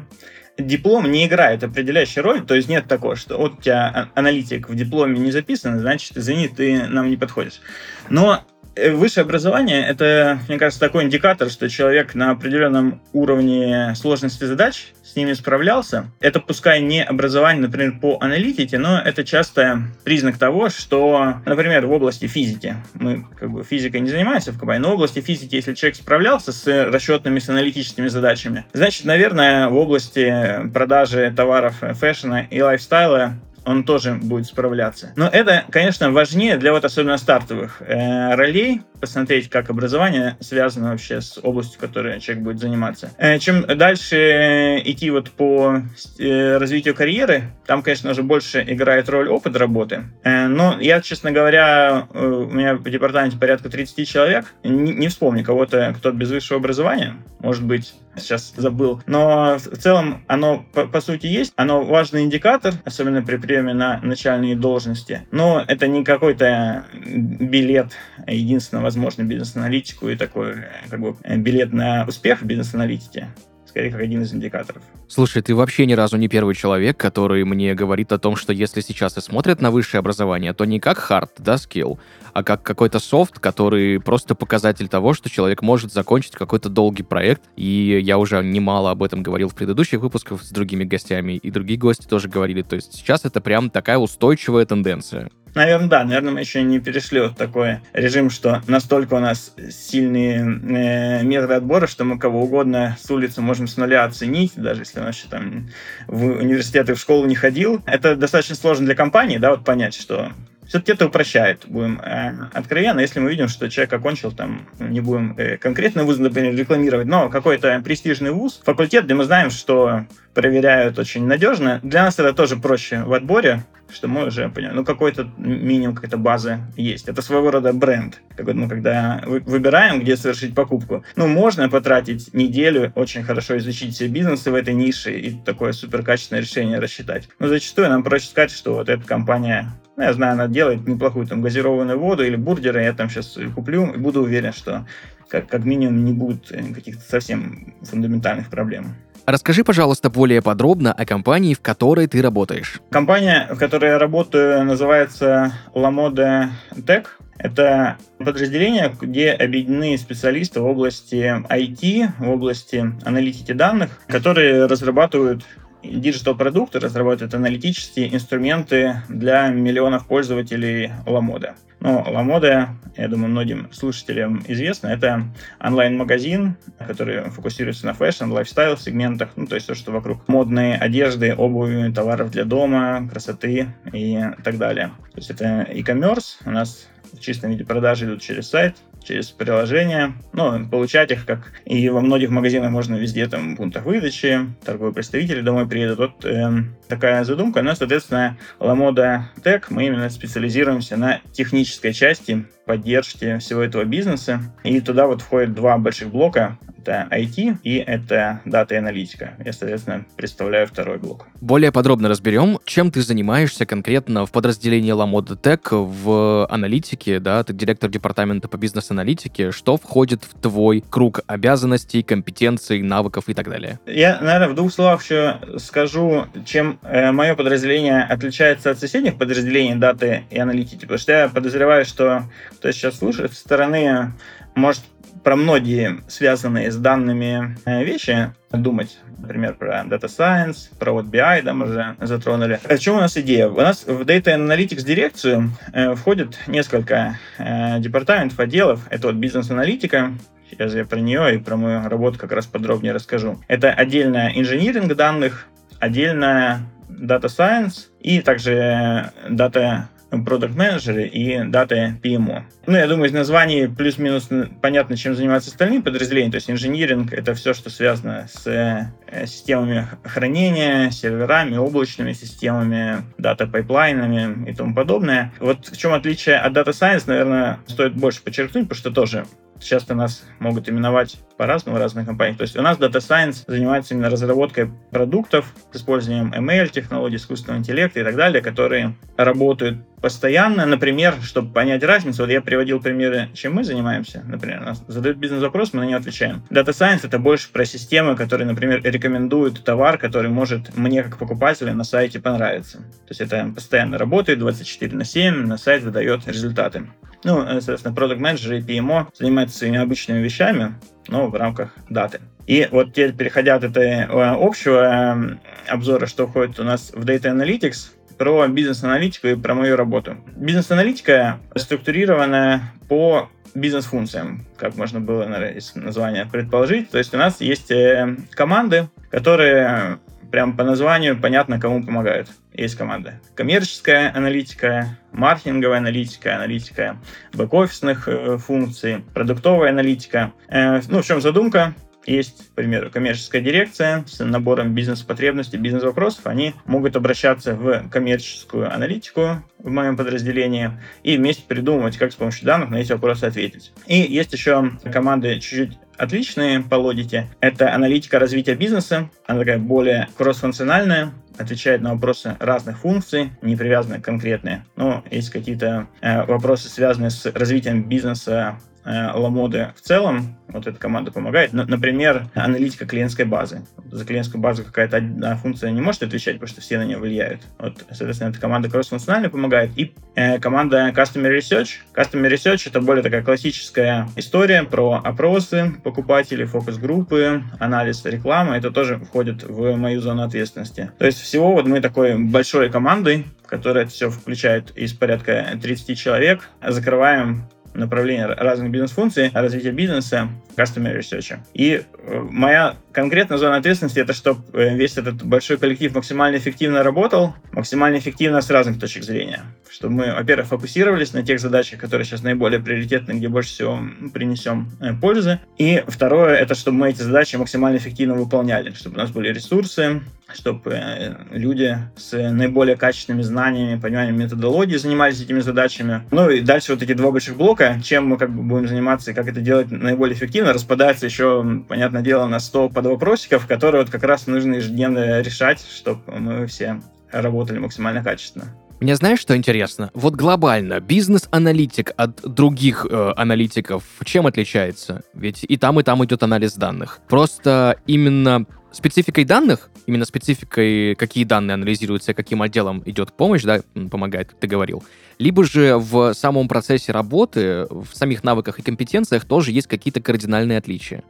диплом 0.59 1.11
не 1.11 1.27
играет 1.27 1.63
определяющей 1.63 2.21
роль, 2.21 2.45
то 2.45 2.55
есть 2.55 2.69
нет 2.69 2.87
такого, 2.87 3.17
что 3.17 3.39
вот 3.39 3.59
у 3.59 3.63
тебя 3.63 3.89
а, 3.89 4.19
аналитик 4.19 4.69
в 4.69 4.75
дипломе 4.75 5.19
не 5.19 5.31
записан, 5.31 5.79
значит, 5.79 6.17
извини, 6.17 6.49
ты 6.49 6.87
нам 6.87 7.09
не 7.11 7.17
подходишь. 7.17 7.61
Но 8.09 8.45
высшее 8.93 9.23
образование— 9.23 9.87
это, 9.89 10.39
мне 10.49 10.59
кажется, 10.59 10.81
такой 10.81 11.05
индикатор, 11.05 11.51
что 11.51 11.69
человек 11.69 12.15
на 12.15 12.31
определенном 12.31 13.01
уровне 13.13 13.95
сложности 13.95 14.45
задач 14.45 14.93
с 15.05 15.17
ними 15.17 15.33
справлялся. 15.33 16.11
Это 16.21 16.39
пускай 16.41 16.81
не 16.81 17.03
образование, 17.03 17.63
например, 17.63 17.99
по 18.01 18.19
аналитике, 18.21 18.79
но 18.79 18.99
это 18.99 19.25
часто 19.25 19.83
признак 20.05 20.39
того, 20.39 20.69
что, 20.69 21.37
например, 21.47 21.87
в 21.87 21.93
области 21.93 22.27
физики, 22.27 22.77
мы 22.95 23.27
как 23.39 23.51
бы 23.51 23.65
физикой 23.65 24.01
не 24.01 24.11
занимаемся 24.11 24.53
в 24.53 24.59
КБА, 24.59 24.79
но 24.79 24.91
в 24.91 24.95
области 24.95 25.21
физики, 25.21 25.57
если 25.57 25.75
человек 25.75 25.97
справлялся 25.97 26.53
с 26.53 26.67
расчетными, 26.67 27.39
с 27.39 27.49
аналитическими 27.49 28.09
задачами, 28.09 28.67
значит, 28.73 29.05
наверное, 29.07 29.69
в 29.69 29.77
области 29.77 30.71
продажи 30.75 31.33
товаров 31.35 31.77
фэшна 31.81 32.47
и 32.51 32.61
лайфстайла 32.61 33.35
он 33.69 33.85
тоже 33.85 34.15
будет 34.15 34.47
справляться. 34.47 35.13
Но 35.15 35.29
это, 35.29 35.65
конечно, 35.71 36.11
важнее 36.11 36.57
для 36.57 36.73
вот 36.73 36.85
особенно 36.85 37.19
стартовых 37.19 37.83
э, 37.83 38.35
ролей, 38.35 38.81
посмотреть, 38.99 39.51
как 39.51 39.69
образование 39.69 40.37
связано 40.41 40.91
вообще 40.91 41.21
с 41.21 41.39
областью, 41.43 41.79
которой 41.79 42.19
человек 42.21 42.45
будет 42.45 42.59
заниматься. 42.59 43.11
Э, 43.19 43.39
чем 43.39 43.67
дальше 43.67 44.81
идти 44.85 45.11
вот 45.11 45.31
по 45.31 45.83
э, 46.19 46.57
развитию 46.57 46.95
карьеры, 46.95 47.45
там, 47.67 47.83
конечно, 47.83 48.11
уже 48.11 48.23
больше 48.23 48.65
играет 48.67 49.09
роль 49.11 49.29
опыт 49.29 49.55
работы. 49.57 50.05
Э, 50.25 50.47
но 50.49 50.79
я, 50.81 51.03
честно 51.03 51.31
говоря, 51.31 52.09
э, 52.13 52.27
у 52.27 52.51
меня 52.51 52.75
в 52.75 52.83
департаменте 52.89 53.37
порядка 53.37 53.69
30 53.69 54.09
человек, 54.09 54.47
не, 54.65 54.95
не 54.95 55.09
вспомню 55.09 55.45
кого-то, 55.45 55.95
кто 55.99 56.11
без 56.11 56.31
высшего 56.31 56.59
образования, 56.59 57.17
может 57.41 57.65
быть, 57.65 57.95
сейчас 58.17 58.53
забыл. 58.57 59.03
Но 59.07 59.59
в 59.59 59.77
целом 59.77 60.25
оно, 60.27 60.65
по, 60.73 60.87
по 60.87 61.01
сути, 61.01 61.27
есть. 61.27 61.53
Оно 61.57 61.85
важный 61.85 62.23
индикатор, 62.23 62.75
особенно 62.85 63.23
при 63.23 63.37
приеме 63.59 63.75
на 63.75 64.01
начальные 64.03 64.57
должности. 64.57 65.27
Но 65.31 65.65
это 65.67 65.89
не 65.89 66.05
какой-то 66.05 66.85
билет, 66.95 67.93
единственно 68.27 68.83
возможный 68.83 69.25
бизнес-аналитику 69.25 70.09
и 70.09 70.17
такой 70.17 70.65
как 70.89 71.01
бы 71.01 71.17
билет 71.37 71.73
на 71.73 72.05
успех 72.07 72.43
в 72.43 72.47
бизнес-аналитике 72.47 73.29
скорее 73.69 73.91
как 73.91 74.01
один 74.01 74.23
из 74.23 74.35
индикаторов. 74.35 74.83
Слушай, 75.09 75.43
ты 75.43 75.55
вообще 75.55 75.87
ни 75.87 75.93
разу 75.93 76.17
не 76.17 76.29
первый 76.29 76.55
человек, 76.55 76.97
который 76.97 77.45
мне 77.45 77.75
говорит 77.75 78.13
о 78.13 78.19
том, 78.19 78.37
что 78.37 78.53
если 78.53 78.81
сейчас 78.81 79.17
и 79.17 79.21
смотрят 79.21 79.61
на 79.61 79.71
высшее 79.71 80.01
образование, 80.01 80.53
то 80.53 80.65
не 80.65 80.81
как 80.81 80.99
хард, 80.99 81.33
да, 81.39 81.59
скилл, 81.59 81.99
а 82.33 82.43
как 82.43 82.63
какой-то 82.63 82.99
софт, 82.99 83.39
который 83.39 84.01
просто 84.01 84.35
показатель 84.35 84.89
того, 84.89 85.15
что 85.15 85.31
человек 85.31 85.63
может 85.63 85.93
закончить 85.93 86.33
какой-то 86.33 86.69
долгий 86.69 87.03
проект. 87.03 87.43
И 87.57 88.01
я 88.03 88.19
уже 88.19 88.43
немало 88.43 88.91
об 88.91 89.03
этом 89.03 89.23
говорил 89.23 89.49
в 89.49 89.55
предыдущих 89.55 90.01
выпусках 90.01 90.43
с 90.43 90.51
другими 90.51 90.85
гостями, 90.85 91.33
и 91.35 91.51
другие 91.51 91.79
гости 91.79 92.07
тоже 92.07 92.29
говорили. 92.29 92.63
То 92.63 92.77
есть 92.77 92.95
сейчас 92.95 93.25
это 93.25 93.41
прям 93.41 93.71
такая 93.71 93.99
устойчивая 93.99 94.67
тенденция. 94.67 95.31
Наверное, 95.59 95.89
да. 95.89 96.05
Наверное, 96.05 96.33
мы 96.35 96.39
еще 96.41 96.63
не 96.63 96.79
перешли 96.79 97.21
вот 97.21 97.37
такой 97.37 97.81
режим, 97.93 98.31
что 98.31 98.63
настолько 98.69 99.15
у 99.15 99.19
нас 99.19 99.53
сильные 99.71 100.39
э, 100.39 101.25
методы 101.25 101.55
отбора, 101.55 101.89
что 101.89 102.05
мы 102.05 102.17
кого 102.17 102.45
угодно 102.45 102.97
с 103.03 103.11
улицы 103.11 103.41
можем 103.41 103.67
с 103.67 103.77
нуля 103.77 104.05
оценить, 104.05 104.53
даже 104.55 104.83
если 104.83 105.01
он 105.01 105.07
вообще 105.07 105.27
там 105.29 105.69
в 106.07 106.25
университет 106.25 106.89
и 106.91 106.95
в 106.95 107.01
школу 107.01 107.27
не 107.27 107.35
ходил. 107.35 107.83
Это 107.87 108.15
достаточно 108.15 108.55
сложно 108.55 108.87
для 108.87 108.95
компании, 108.95 109.39
да, 109.39 109.51
вот 109.51 109.65
понять, 109.65 109.95
что 109.95 110.31
все-таки 110.69 110.93
это 110.93 111.07
упрощает, 111.07 111.65
будем 111.67 111.99
э, 112.03 112.35
откровенно, 112.53 113.01
если 113.01 113.19
мы 113.19 113.31
видим, 113.31 113.49
что 113.49 113.69
человек 113.69 113.93
окончил, 113.95 114.31
там, 114.31 114.69
не 114.79 115.01
будем 115.01 115.35
э, 115.39 115.57
конкретно 115.57 116.05
вуз, 116.05 116.19
например, 116.19 116.55
рекламировать, 116.55 117.09
но 117.09 117.31
какой-то 117.31 117.81
престижный 117.83 118.31
вуз, 118.31 118.61
факультет, 118.65 119.07
где 119.07 119.15
мы 119.15 119.25
знаем, 119.25 119.51
что 119.51 120.05
проверяют 120.39 121.01
очень 121.01 121.27
надежно, 121.27 121.81
для 121.83 122.05
нас 122.05 122.17
это 122.21 122.33
тоже 122.33 122.55
проще 122.55 123.03
в 123.03 123.13
отборе, 123.13 123.65
что 123.91 124.07
мы 124.07 124.27
уже 124.27 124.49
понимаем, 124.49 124.77
ну 124.77 124.85
какой-то 124.85 125.29
минимум, 125.37 125.97
какая-то 125.97 126.17
база 126.17 126.61
есть. 126.77 127.09
Это 127.09 127.23
своего 127.23 127.51
рода 127.51 127.73
бренд. 127.73 128.21
Как 128.37 128.47
мы 128.55 128.69
когда 128.69 129.21
выбираем, 129.27 129.99
где 129.99 130.17
совершить 130.17 130.55
покупку, 130.55 131.03
ну 131.17 131.27
можно 131.27 131.69
потратить 131.69 132.33
неделю, 132.35 132.93
очень 132.95 133.25
хорошо 133.25 133.59
изучить 133.59 133.97
все 133.97 134.07
бизнесы 134.07 134.53
в 134.53 134.55
этой 134.55 134.75
нише 134.75 135.11
и 135.11 135.35
такое 135.45 135.73
суперкачественное 135.73 136.43
решение 136.43 136.79
рассчитать. 136.79 137.29
Но 137.41 137.49
зачастую 137.49 137.89
нам 137.89 138.05
проще 138.05 138.29
сказать, 138.29 138.53
что 138.53 138.75
вот 138.75 138.89
эта 138.89 139.05
компания 139.05 139.73
ну, 139.97 140.05
я 140.05 140.13
знаю, 140.13 140.35
она 140.35 140.47
делает 140.47 140.87
неплохую 140.87 141.27
там 141.27 141.43
газированную 141.43 141.99
воду 141.99 142.25
или 142.25 142.37
бургеры, 142.37 142.85
я 142.85 142.93
там 142.93 143.11
сейчас 143.11 143.37
куплю 143.57 143.93
и 143.93 143.99
буду 143.99 144.23
уверен, 144.23 144.53
что 144.53 144.87
как, 145.29 145.49
как 145.49 145.65
минимум 145.65 146.05
не 146.05 146.13
будет 146.13 146.47
каких-то 146.75 147.03
совсем 147.03 147.75
фундаментальных 147.83 148.49
проблем. 148.49 148.95
Расскажи, 149.29 149.63
пожалуйста, 149.63 150.09
более 150.09 150.41
подробно 150.41 150.91
о 150.91 151.05
компании, 151.05 151.53
в 151.53 151.61
которой 151.61 152.07
ты 152.07 152.23
работаешь. 152.23 152.81
Компания, 152.89 153.47
в 153.51 153.59
которой 153.59 153.91
я 153.91 153.99
работаю, 153.99 154.65
называется 154.65 155.53
Lamoda 155.75 156.49
Tech. 156.75 157.05
Это 157.37 157.99
подразделение, 158.17 158.91
где 158.99 159.33
объединены 159.33 159.99
специалисты 159.99 160.63
в 160.63 160.65
области 160.65 161.45
IT, 161.47 162.09
в 162.19 162.31
области 162.31 162.91
аналитики 163.05 163.53
данных, 163.53 163.91
которые 164.07 164.65
разрабатывают 164.65 165.45
digital-продукты, 165.83 166.81
разрабатывают 166.81 167.35
аналитические 167.35 168.15
инструменты 168.15 169.03
для 169.09 169.49
миллионов 169.49 170.07
пользователей 170.07 170.93
Ламода. 171.07 171.55
Ну, 171.81 172.05
Ламода, 172.05 172.71
я 172.97 173.09
думаю, 173.09 173.31
многим 173.31 173.69
слушателям 173.73 174.43
известно, 174.49 174.89
это 174.89 175.23
онлайн-магазин, 175.61 176.57
который 176.79 177.31
фокусируется 177.31 177.87
на 177.87 177.95
fashion, 177.95 178.33
lifestyle 178.33 178.77
сегментах, 178.77 179.31
ну, 179.37 179.47
то 179.47 179.55
есть 179.55 179.69
то, 179.69 179.77
что 179.77 179.93
вокруг 179.93 180.27
модной 180.27 180.77
одежды, 180.77 181.33
обуви, 181.37 181.93
товаров 181.93 182.33
для 182.33 182.45
дома, 182.45 183.09
красоты 183.09 183.69
и 183.93 184.19
так 184.43 184.59
далее. 184.59 184.91
То 185.13 185.19
есть 185.19 185.31
это 185.31 185.69
e-commerce, 185.73 186.39
у 186.45 186.51
нас 186.51 186.89
в 187.13 187.21
чистом 187.21 187.51
виде 187.51 187.65
продажи 187.65 188.07
идут 188.07 188.21
через 188.21 188.49
сайт, 188.49 188.77
через 189.09 189.31
приложение, 189.31 190.13
ну, 190.35 190.69
получать 190.69 191.11
их, 191.11 191.25
как 191.25 191.53
и 191.65 191.89
во 191.89 192.03
многих 192.03 192.29
магазинах 192.29 192.71
можно 192.71 192.95
везде, 192.97 193.27
там, 193.27 193.55
в 193.55 193.57
пунктах 193.57 193.87
выдачи, 193.87 194.41
торговые 194.65 194.93
представители 194.95 195.41
домой 195.41 195.67
приедут. 195.67 195.99
Вот 195.99 196.25
э, 196.27 196.51
такая 196.89 197.25
задумка. 197.25 197.63
Но, 197.63 197.75
соответственно, 197.75 198.37
Lamoda 198.61 199.31
Tech, 199.43 199.65
мы 199.71 199.87
именно 199.87 200.11
специализируемся 200.11 200.99
на 200.99 201.21
технической 201.33 201.95
части 201.95 202.45
поддержки 202.67 203.39
всего 203.39 203.63
этого 203.63 203.85
бизнеса. 203.85 204.43
И 204.63 204.81
туда 204.81 205.07
вот 205.07 205.23
входят 205.23 205.55
два 205.55 205.79
больших 205.79 206.11
блока 206.11 206.59
это 206.89 207.15
IT 207.15 207.59
и 207.63 207.77
это 207.77 208.41
дата 208.45 208.75
и 208.75 208.79
аналитика. 208.79 209.35
Я, 209.45 209.53
соответственно, 209.53 210.07
представляю 210.17 210.67
второй 210.67 210.99
блок. 210.99 211.27
Более 211.41 211.71
подробно 211.71 212.09
разберем, 212.09 212.59
чем 212.65 212.91
ты 212.91 213.03
занимаешься 213.03 213.67
конкретно 213.67 214.27
в 214.27 214.33
подразделении 214.33 214.91
Ламода 214.91 215.35
Tech 215.35 215.61
в 215.71 216.47
аналитике, 216.47 217.21
да, 217.21 217.45
ты 217.45 217.53
директор 217.53 217.91
департамента 217.91 218.49
по 218.49 218.57
бизнес-аналитике, 218.57 219.51
что 219.53 219.77
входит 219.77 220.25
в 220.25 220.41
твой 220.41 220.83
круг 220.89 221.21
обязанностей, 221.27 222.03
компетенций, 222.03 222.83
навыков 222.83 223.25
и 223.29 223.35
так 223.35 223.49
далее? 223.49 223.79
Я, 223.87 224.19
наверное, 224.21 224.49
в 224.49 224.55
двух 224.55 224.73
словах 224.73 225.03
еще 225.05 225.39
скажу, 225.59 226.25
чем 226.47 226.79
э, 226.83 227.13
мое 227.13 227.35
подразделение 227.35 228.03
отличается 228.03 228.71
от 228.71 228.79
соседних 228.79 229.19
подразделений 229.19 229.75
даты 229.75 230.25
и 230.31 230.39
аналитики, 230.39 230.83
потому 230.83 230.99
что 230.99 231.13
я 231.13 231.29
подозреваю, 231.29 231.85
что 231.85 232.25
кто 232.53 232.71
сейчас 232.73 232.99
слушает, 232.99 233.33
со 233.33 233.41
стороны 233.41 234.13
может 234.55 234.83
про 235.23 235.37
многие 235.37 236.01
связанные 236.09 236.71
с 236.71 236.77
данными 236.77 237.57
э, 237.65 237.85
вещи 237.85 238.33
думать. 238.51 238.99
Например, 239.19 239.55
про 239.55 239.85
Data 239.85 240.05
Science, 240.05 240.71
про 240.79 240.93
вот 240.93 241.07
BI, 241.07 241.43
да, 241.43 241.53
мы 241.53 241.67
уже 241.67 241.97
затронули. 242.01 242.61
О 242.65 242.79
чем 242.79 242.97
у 242.97 243.01
нас 243.01 243.17
идея? 243.17 243.49
У 243.49 243.57
нас 243.57 243.85
в 243.85 244.03
Data 244.03 244.35
Analytics 244.37 244.85
дирекцию 244.85 245.51
э, 245.73 245.95
входит 245.95 246.39
несколько 246.47 247.19
э, 247.39 247.81
департаментов, 247.81 248.39
отделов. 248.39 248.87
Это 248.91 249.09
вот 249.09 249.17
бизнес-аналитика, 249.17 250.13
Сейчас 250.51 250.73
я 250.75 250.87
про 250.87 250.99
нее 250.99 251.35
и 251.35 251.39
про 251.39 251.57
мою 251.57 251.89
работу 251.89 252.19
как 252.19 252.33
раз 252.33 252.47
подробнее 252.47 252.95
расскажу. 252.95 253.39
Это 253.49 253.71
отдельная 253.71 254.33
инжиниринг 254.35 254.95
данных, 254.95 255.47
отдельная 255.79 256.61
Data 256.89 257.27
Science 257.27 257.89
и 258.01 258.21
также 258.23 259.13
Data 259.29 259.83
продукт-менеджеры 260.11 261.07
и 261.07 261.45
data 261.45 261.99
PMO. 262.03 262.43
Ну, 262.67 262.77
я 262.77 262.87
думаю, 262.87 263.09
из 263.09 263.13
названий 263.13 263.69
плюс-минус 263.69 264.29
понятно, 264.63 264.97
чем 264.97 265.15
занимаются 265.15 265.51
остальные 265.51 265.83
подразделения. 265.83 266.31
То 266.31 266.37
есть 266.37 266.51
инжиниринг— 266.51 267.13
это 267.15 267.35
все, 267.35 267.55
что 267.55 267.71
связано 267.71 268.29
с 268.33 268.47
э, 268.47 269.27
системами 269.27 269.87
хранения, 270.05 270.91
серверами, 270.91 271.57
облачными 271.57 272.13
системами, 272.13 273.03
дата-пайплайнами 273.19 274.51
и 274.51 274.55
тому 274.55 274.75
подобное. 274.75 275.33
Вот 275.41 275.67
в 275.67 275.77
чем 275.77 275.93
отличие 275.93 276.37
от 276.37 276.57
Data 276.57 276.71
Science, 276.71 277.05
наверное, 277.07 277.61
стоит 277.67 277.95
больше 277.95 278.23
подчеркнуть, 278.23 278.69
потому 278.69 278.79
что 278.79 278.91
тоже 278.91 279.25
часто 279.61 279.95
нас 279.95 280.25
могут 280.39 280.69
именовать 280.69 281.19
по-разному 281.37 281.79
разных 281.79 282.07
компаниях. 282.07 282.37
То 282.37 282.43
есть 282.43 282.57
у 282.57 282.63
нас 282.63 282.79
Data 282.79 282.99
Science 282.99 283.45
занимается 283.47 283.95
именно 283.95 284.11
разработкой 284.11 284.71
продуктов 284.91 285.55
с 285.73 285.77
использованием 285.77 286.33
ML, 286.33 286.69
технологий 286.69 287.17
искусственного 287.17 287.61
интеллекта 287.61 288.01
и 288.01 288.05
так 288.05 288.17
далее, 288.17 288.43
которые 288.43 288.97
работают 289.17 289.79
постоянно. 290.01 290.67
Например, 290.67 291.15
чтобы 291.23 291.53
понять 291.53 291.85
разницу, 291.85 292.23
вот 292.23 292.31
я 292.31 292.41
приводил 292.41 292.81
примеры, 292.81 293.29
чем 293.35 293.55
мы 293.55 293.65
занимаемся. 293.65 294.23
Например, 294.27 294.61
нас 294.61 294.83
задают 294.89 295.19
бизнес-вопрос, 295.19 295.73
мы 295.73 295.81
на 295.81 295.87
него 295.87 295.99
отвечаем. 295.99 296.43
Data 296.51 296.71
Science— 296.71 297.01
это 297.05 297.19
больше 297.19 297.53
про 297.53 297.65
системы, 297.65 298.17
которые, 298.17 298.47
например, 298.47 298.83
рекомендуют 298.83 299.63
товар, 299.65 299.99
который 299.99 300.31
может 300.31 300.77
мне, 300.77 301.05
как 301.05 301.19
покупателю, 301.19 301.73
на 301.75 301.85
сайте 301.85 302.21
понравиться. 302.21 302.79
То 302.79 303.11
есть 303.11 303.21
это 303.21 303.51
постоянно 303.55 303.97
работает 303.97 304.41
24 304.41 304.97
на 304.97 305.05
7, 305.05 305.47
на 305.47 305.57
сайт 305.57 305.83
выдает 305.83 306.27
результаты. 306.27 306.89
Ну, 307.25 307.45
соответственно, 307.45 307.95
продукт 307.95 308.21
менеджеры 308.21 308.61
и 308.61 308.63
PMO 308.63 309.09
занимаются 309.13 309.48
своими 309.53 309.79
обычными 309.79 310.21
вещами, 310.21 310.75
но 311.09 311.29
в 311.29 311.35
рамках 311.35 311.75
даты. 311.89 312.21
И 312.47 312.67
вот 312.71 312.93
теперь, 312.93 313.13
переходя 313.13 313.57
от 313.57 313.65
этой 313.65 313.89
э, 313.89 314.07
общего 314.07 314.81
эм, 314.81 315.41
обзора, 315.69 316.07
что 316.07 316.27
входит 316.27 316.59
у 316.59 316.65
нас 316.65 316.93
в 316.95 317.05
Data 317.05 317.33
Analytics, 317.35 317.93
про 318.19 318.49
бизнес-аналитику 318.49 319.29
и 319.29 319.37
про 319.37 319.55
мою 319.55 319.77
работу. 319.77 320.17
Бизнес-аналитика 320.37 321.39
структурирована 321.55 322.73
по 322.89 323.31
бизнес-функциям, 323.55 324.45
как 324.57 324.77
можно 324.77 325.01
было 325.01 325.25
наверное, 325.25 325.59
из 325.59 325.75
названия 325.75 326.27
предположить. 326.27 326.91
То 326.91 326.99
есть 326.99 327.15
у 327.15 327.17
нас 327.17 327.41
есть 327.41 327.71
э, 327.71 328.17
команды, 328.31 328.89
которые 329.11 329.99
прям 330.31 330.57
по 330.57 330.65
названию 330.65 331.19
понятно, 331.21 331.61
кому 331.61 331.85
помогают. 331.85 332.29
Есть 332.53 332.77
команды. 332.77 333.15
Коммерческая 333.35 334.13
аналитика, 334.15 334.99
маркетинговая 335.13 335.79
аналитика, 335.79 336.37
аналитика 336.37 336.99
бэк-офисных 337.33 338.09
э, 338.09 338.39
функций, 338.39 339.05
продуктовая 339.15 339.71
аналитика. 339.71 340.33
Э, 340.49 340.81
ну, 340.89 341.03
в 341.03 341.07
чем 341.07 341.21
задумка? 341.21 341.75
Есть, 342.09 342.49
к 342.49 342.55
примеру, 342.55 342.91
коммерческая 342.91 343.43
дирекция 343.43 344.05
с 344.07 344.25
набором 344.25 344.75
бизнес-потребностей, 344.75 345.57
бизнес-вопросов, 345.57 346.27
они 346.27 346.55
могут 346.65 346.97
обращаться 346.97 347.55
в 347.55 347.89
коммерческую 347.91 348.73
аналитику 348.73 349.43
в 349.59 349.71
моем 349.71 349.97
подразделении 349.97 350.71
и 351.03 351.17
вместе 351.17 351.43
придумывать, 351.47 351.97
как 351.97 352.13
с 352.13 352.17
помощью 352.17 352.47
данных 352.47 352.71
на 352.71 352.77
эти 352.77 352.93
вопросы 352.93 353.25
ответить. 353.25 353.73
И 353.87 353.97
есть 353.97 354.33
еще 354.33 354.73
команды 354.93 355.35
чуть-чуть 355.41 355.79
отличные 355.99 356.61
по 356.61 356.77
логике. 356.77 357.27
Это 357.41 357.75
аналитика 357.75 358.19
развития 358.19 358.55
бизнеса. 358.55 359.11
Она 359.27 359.41
такая 359.41 359.59
более 359.59 360.09
кросс-функциональная, 360.17 361.13
отвечает 361.37 361.83
на 361.83 361.95
вопросы 361.95 362.37
разных 362.39 362.79
функций, 362.79 363.31
не 363.43 363.57
привязанные 363.57 364.01
к 364.01 364.05
конкретные. 364.05 364.65
Но 364.77 365.05
есть 365.11 365.31
какие-то 365.31 365.89
э, 366.01 366.25
вопросы, 366.25 366.69
связанные 366.69 367.11
с 367.11 367.27
развитием 367.27 367.85
бизнеса 367.85 368.61
Ламоды 368.89 369.73
в 369.77 369.81
целом, 369.81 370.39
вот 370.49 370.67
эта 370.67 370.79
команда 370.79 371.13
помогает. 371.13 371.53
Например, 371.53 372.27
аналитика 372.35 372.87
клиентской 372.87 373.25
базы. 373.25 373.63
За 373.91 374.05
клиентскую 374.05 374.41
базу 374.41 374.65
какая-то 374.65 374.97
одна 374.97 375.37
функция 375.37 375.71
не 375.71 375.81
может 375.81 376.03
отвечать, 376.03 376.37
потому 376.37 376.49
что 376.49 376.61
все 376.61 376.79
на 376.79 376.85
нее 376.85 376.99
влияют. 376.99 377.43
Вот, 377.59 377.85
соответственно, 377.91 378.31
эта 378.31 378.41
команда 378.41 378.71
кросс-функционально 378.71 379.29
помогает. 379.29 379.71
И 379.77 379.95
э, 380.15 380.39
команда 380.39 380.89
Customer 380.97 381.37
Research. 381.37 381.69
Customer 381.95 382.33
Research— 382.33 382.63
это 382.67 382.81
более 382.81 383.03
такая 383.03 383.23
классическая 383.23 384.09
история 384.17 384.63
про 384.63 385.01
опросы 385.05 385.75
покупателей, 385.85 386.47
фокус-группы, 386.47 387.43
анализ 387.59 388.05
рекламы. 388.05 388.57
Это 388.57 388.71
тоже 388.71 388.99
входит 388.99 389.43
в 389.43 389.77
мою 389.77 390.01
зону 390.01 390.23
ответственности. 390.23 390.91
То 390.99 391.07
есть 391.07 391.21
всего 391.21 391.53
вот 391.53 391.67
мы 391.67 391.81
такой 391.81 392.19
большой 392.19 392.71
командой, 392.71 393.27
которая 393.47 393.87
все 393.87 394.11
включает 394.11 394.77
из 394.77 394.93
порядка 394.93 395.59
30 395.61 395.99
человек, 395.99 396.49
закрываем 396.67 397.49
направления 397.79 398.27
разных 398.27 398.71
бизнес-функций, 398.71 399.31
развития 399.33 399.73
бизнеса, 399.73 400.29
customer 400.59 400.97
research. 400.97 401.39
И 401.55 401.83
э, 401.83 402.21
моя 402.31 402.77
конкретная 402.93 403.39
зона 403.39 403.57
ответственности 403.57 404.01
это 404.01 404.13
чтобы 404.13 404.43
э, 404.53 404.77
весь 404.77 404.97
этот 404.97 405.23
большой 405.23 405.57
коллектив 405.59 405.95
максимально 405.95 406.37
эффективно 406.37 406.83
работал, 406.83 407.35
максимально 407.53 407.99
эффективно 407.99 408.41
с 408.41 408.51
разных 408.51 408.81
точек 408.81 409.05
зрения. 409.05 409.43
Чтобы 409.71 409.95
мы, 409.95 410.15
во-первых, 410.15 410.49
фокусировались 410.49 411.13
на 411.13 411.23
тех 411.23 411.39
задачах, 411.39 411.79
которые 411.79 412.05
сейчас 412.05 412.23
наиболее 412.23 412.61
приоритетны, 412.61 413.13
где 413.13 413.29
больше 413.29 413.51
всего 413.51 413.79
принесем 414.13 414.71
э, 414.81 414.95
пользы. 414.95 415.39
И 415.59 415.85
второе, 415.87 416.35
это 416.35 416.55
чтобы 416.55 416.79
мы 416.79 416.91
эти 416.91 417.03
задачи 417.03 417.37
максимально 417.37 417.77
эффективно 417.77 418.15
выполняли, 418.15 418.73
чтобы 418.73 418.97
у 418.97 418.99
нас 418.99 419.11
были 419.11 419.33
ресурсы, 419.33 420.01
чтобы 420.35 421.17
люди 421.31 421.79
с 421.97 422.13
наиболее 422.13 422.77
качественными 422.77 423.23
знаниями, 423.23 423.81
пониманием 423.81 424.19
методологии 424.19 424.77
занимались 424.77 425.23
этими 425.23 425.41
задачами. 425.41 426.03
Ну 426.11 426.29
и 426.29 426.41
дальше 426.41 426.73
вот 426.73 426.83
эти 426.83 426.93
два 426.93 427.11
больших 427.11 427.37
блока, 427.37 427.81
чем 427.83 428.09
мы 428.09 428.19
как 428.19 428.31
бы 428.31 428.43
будем 428.43 428.69
заниматься 428.69 429.11
и 429.11 429.15
как 429.15 429.27
это 429.29 429.41
делать 429.41 429.71
наиболее 429.71 430.17
эффективно, 430.17 430.48
распадается 430.53 431.07
еще, 431.07 431.63
понятное 431.69 432.03
дело, 432.03 432.27
на 432.27 432.41
100 432.41 432.71
подвопросиков, 432.71 433.47
которые 433.47 433.83
вот 433.83 433.91
как 433.91 434.03
раз 434.03 434.27
нужно 434.27 434.57
ежедневно 434.57 435.21
решать, 435.21 435.65
чтобы 435.69 436.01
мы 436.19 436.47
все 436.47 436.81
работали 437.11 437.59
максимально 437.59 438.03
качественно. 438.03 438.55
Мне 438.81 438.95
знаешь, 438.95 439.19
что 439.19 439.37
интересно? 439.37 439.91
Вот 439.93 440.15
глобально, 440.15 440.79
бизнес-аналитик 440.79 441.93
от 441.97 442.23
других 442.23 442.87
э, 442.89 443.13
аналитиков 443.17 443.83
чем 444.05 444.27
отличается? 444.27 445.03
Ведь 445.15 445.45
и 445.49 445.57
там, 445.57 445.81
и 445.81 445.83
там 445.83 446.05
идет 446.05 446.23
анализ 446.23 446.55
данных. 446.55 447.01
Просто 447.09 447.77
именно 447.87 448.47
спецификой 448.73 449.25
данных, 449.25 449.71
именно 449.87 450.05
спецификой, 450.05 450.95
какие 450.95 451.25
данные 451.25 451.55
анализируются, 451.55 452.15
каким 452.15 452.43
отделом 452.43 452.83
идет 452.87 453.13
помощь, 453.13 453.43
да, 453.43 453.61
помогает, 453.91 454.29
как 454.31 454.41
ты 454.41 454.47
говорил, 454.47 454.83
либо 455.19 455.45
же 455.45 455.77
в 455.77 456.13
самом 456.15 456.49
процессе 456.49 456.93
работы, 456.93 457.67
в 457.71 457.89
самих 457.93 458.25
навыках 458.25 458.59
и 458.59 458.63
компетенциях 458.63 459.25
тоже 459.25 459.53
есть 459.53 459.67
какие-то 459.67 460.01
кардинальные 460.01 460.59
отличия. 460.59 461.03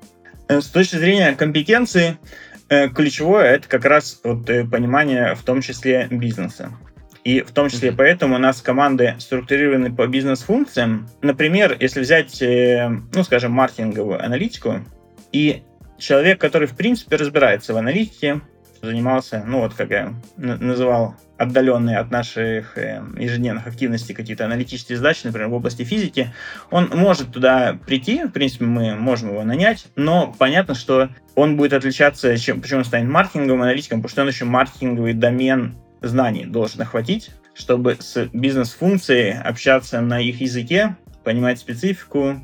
Э, 0.48 0.60
с 0.60 0.66
точки 0.66 0.96
зрения 0.96 1.34
компетенции, 1.34 2.18
э, 2.68 2.88
ключевое 2.88 3.56
это 3.56 3.68
как 3.68 3.84
раз 3.84 4.20
вот 4.24 4.48
э, 4.48 4.64
понимание 4.64 5.34
в 5.34 5.42
том 5.42 5.60
числе 5.60 6.08
бизнеса. 6.10 6.72
И 7.24 7.42
в 7.42 7.50
том 7.50 7.68
числе 7.68 7.92
поэтому 7.92 8.36
у 8.36 8.38
нас 8.38 8.62
команды 8.62 9.16
структурированы 9.18 9.94
по 9.94 10.06
бизнес-функциям. 10.06 11.10
Например, 11.20 11.76
если 11.78 12.00
взять, 12.00 12.40
ну, 12.40 13.22
скажем, 13.22 13.52
маркетинговую 13.52 14.24
аналитику, 14.24 14.76
и 15.30 15.62
человек, 15.98 16.40
который, 16.40 16.66
в 16.66 16.76
принципе, 16.76 17.16
разбирается 17.16 17.74
в 17.74 17.76
аналитике, 17.76 18.40
занимался, 18.82 19.42
ну, 19.46 19.60
вот 19.60 19.74
как 19.74 19.90
я 19.90 20.14
называл, 20.36 21.16
отдаленные 21.36 21.98
от 21.98 22.10
наших 22.10 22.76
э, 22.76 23.02
ежедневных 23.16 23.66
активностей 23.66 24.14
какие-то 24.14 24.44
аналитические 24.44 24.98
задачи, 24.98 25.20
например, 25.24 25.48
в 25.48 25.54
области 25.54 25.84
физики, 25.84 26.32
он 26.70 26.90
может 26.92 27.32
туда 27.32 27.78
прийти, 27.86 28.24
в 28.24 28.30
принципе, 28.30 28.64
мы 28.64 28.96
можем 28.96 29.30
его 29.30 29.44
нанять, 29.44 29.86
но 29.94 30.34
понятно, 30.36 30.74
что 30.74 31.08
он 31.34 31.56
будет 31.56 31.72
отличаться, 31.72 32.36
чем, 32.38 32.60
почему 32.60 32.80
он 32.80 32.84
станет 32.84 33.08
маркетинговым 33.08 33.62
аналитиком, 33.62 34.00
потому 34.00 34.10
что 34.10 34.22
он 34.22 34.28
еще 34.28 34.44
маркетинговый 34.44 35.14
домен 35.14 35.76
знаний 36.00 36.44
должен 36.44 36.82
охватить, 36.82 37.30
чтобы 37.54 37.96
с 37.98 38.28
бизнес-функцией 38.32 39.38
общаться 39.40 40.00
на 40.00 40.20
их 40.20 40.40
языке, 40.40 40.96
понимать 41.24 41.58
специфику, 41.58 42.40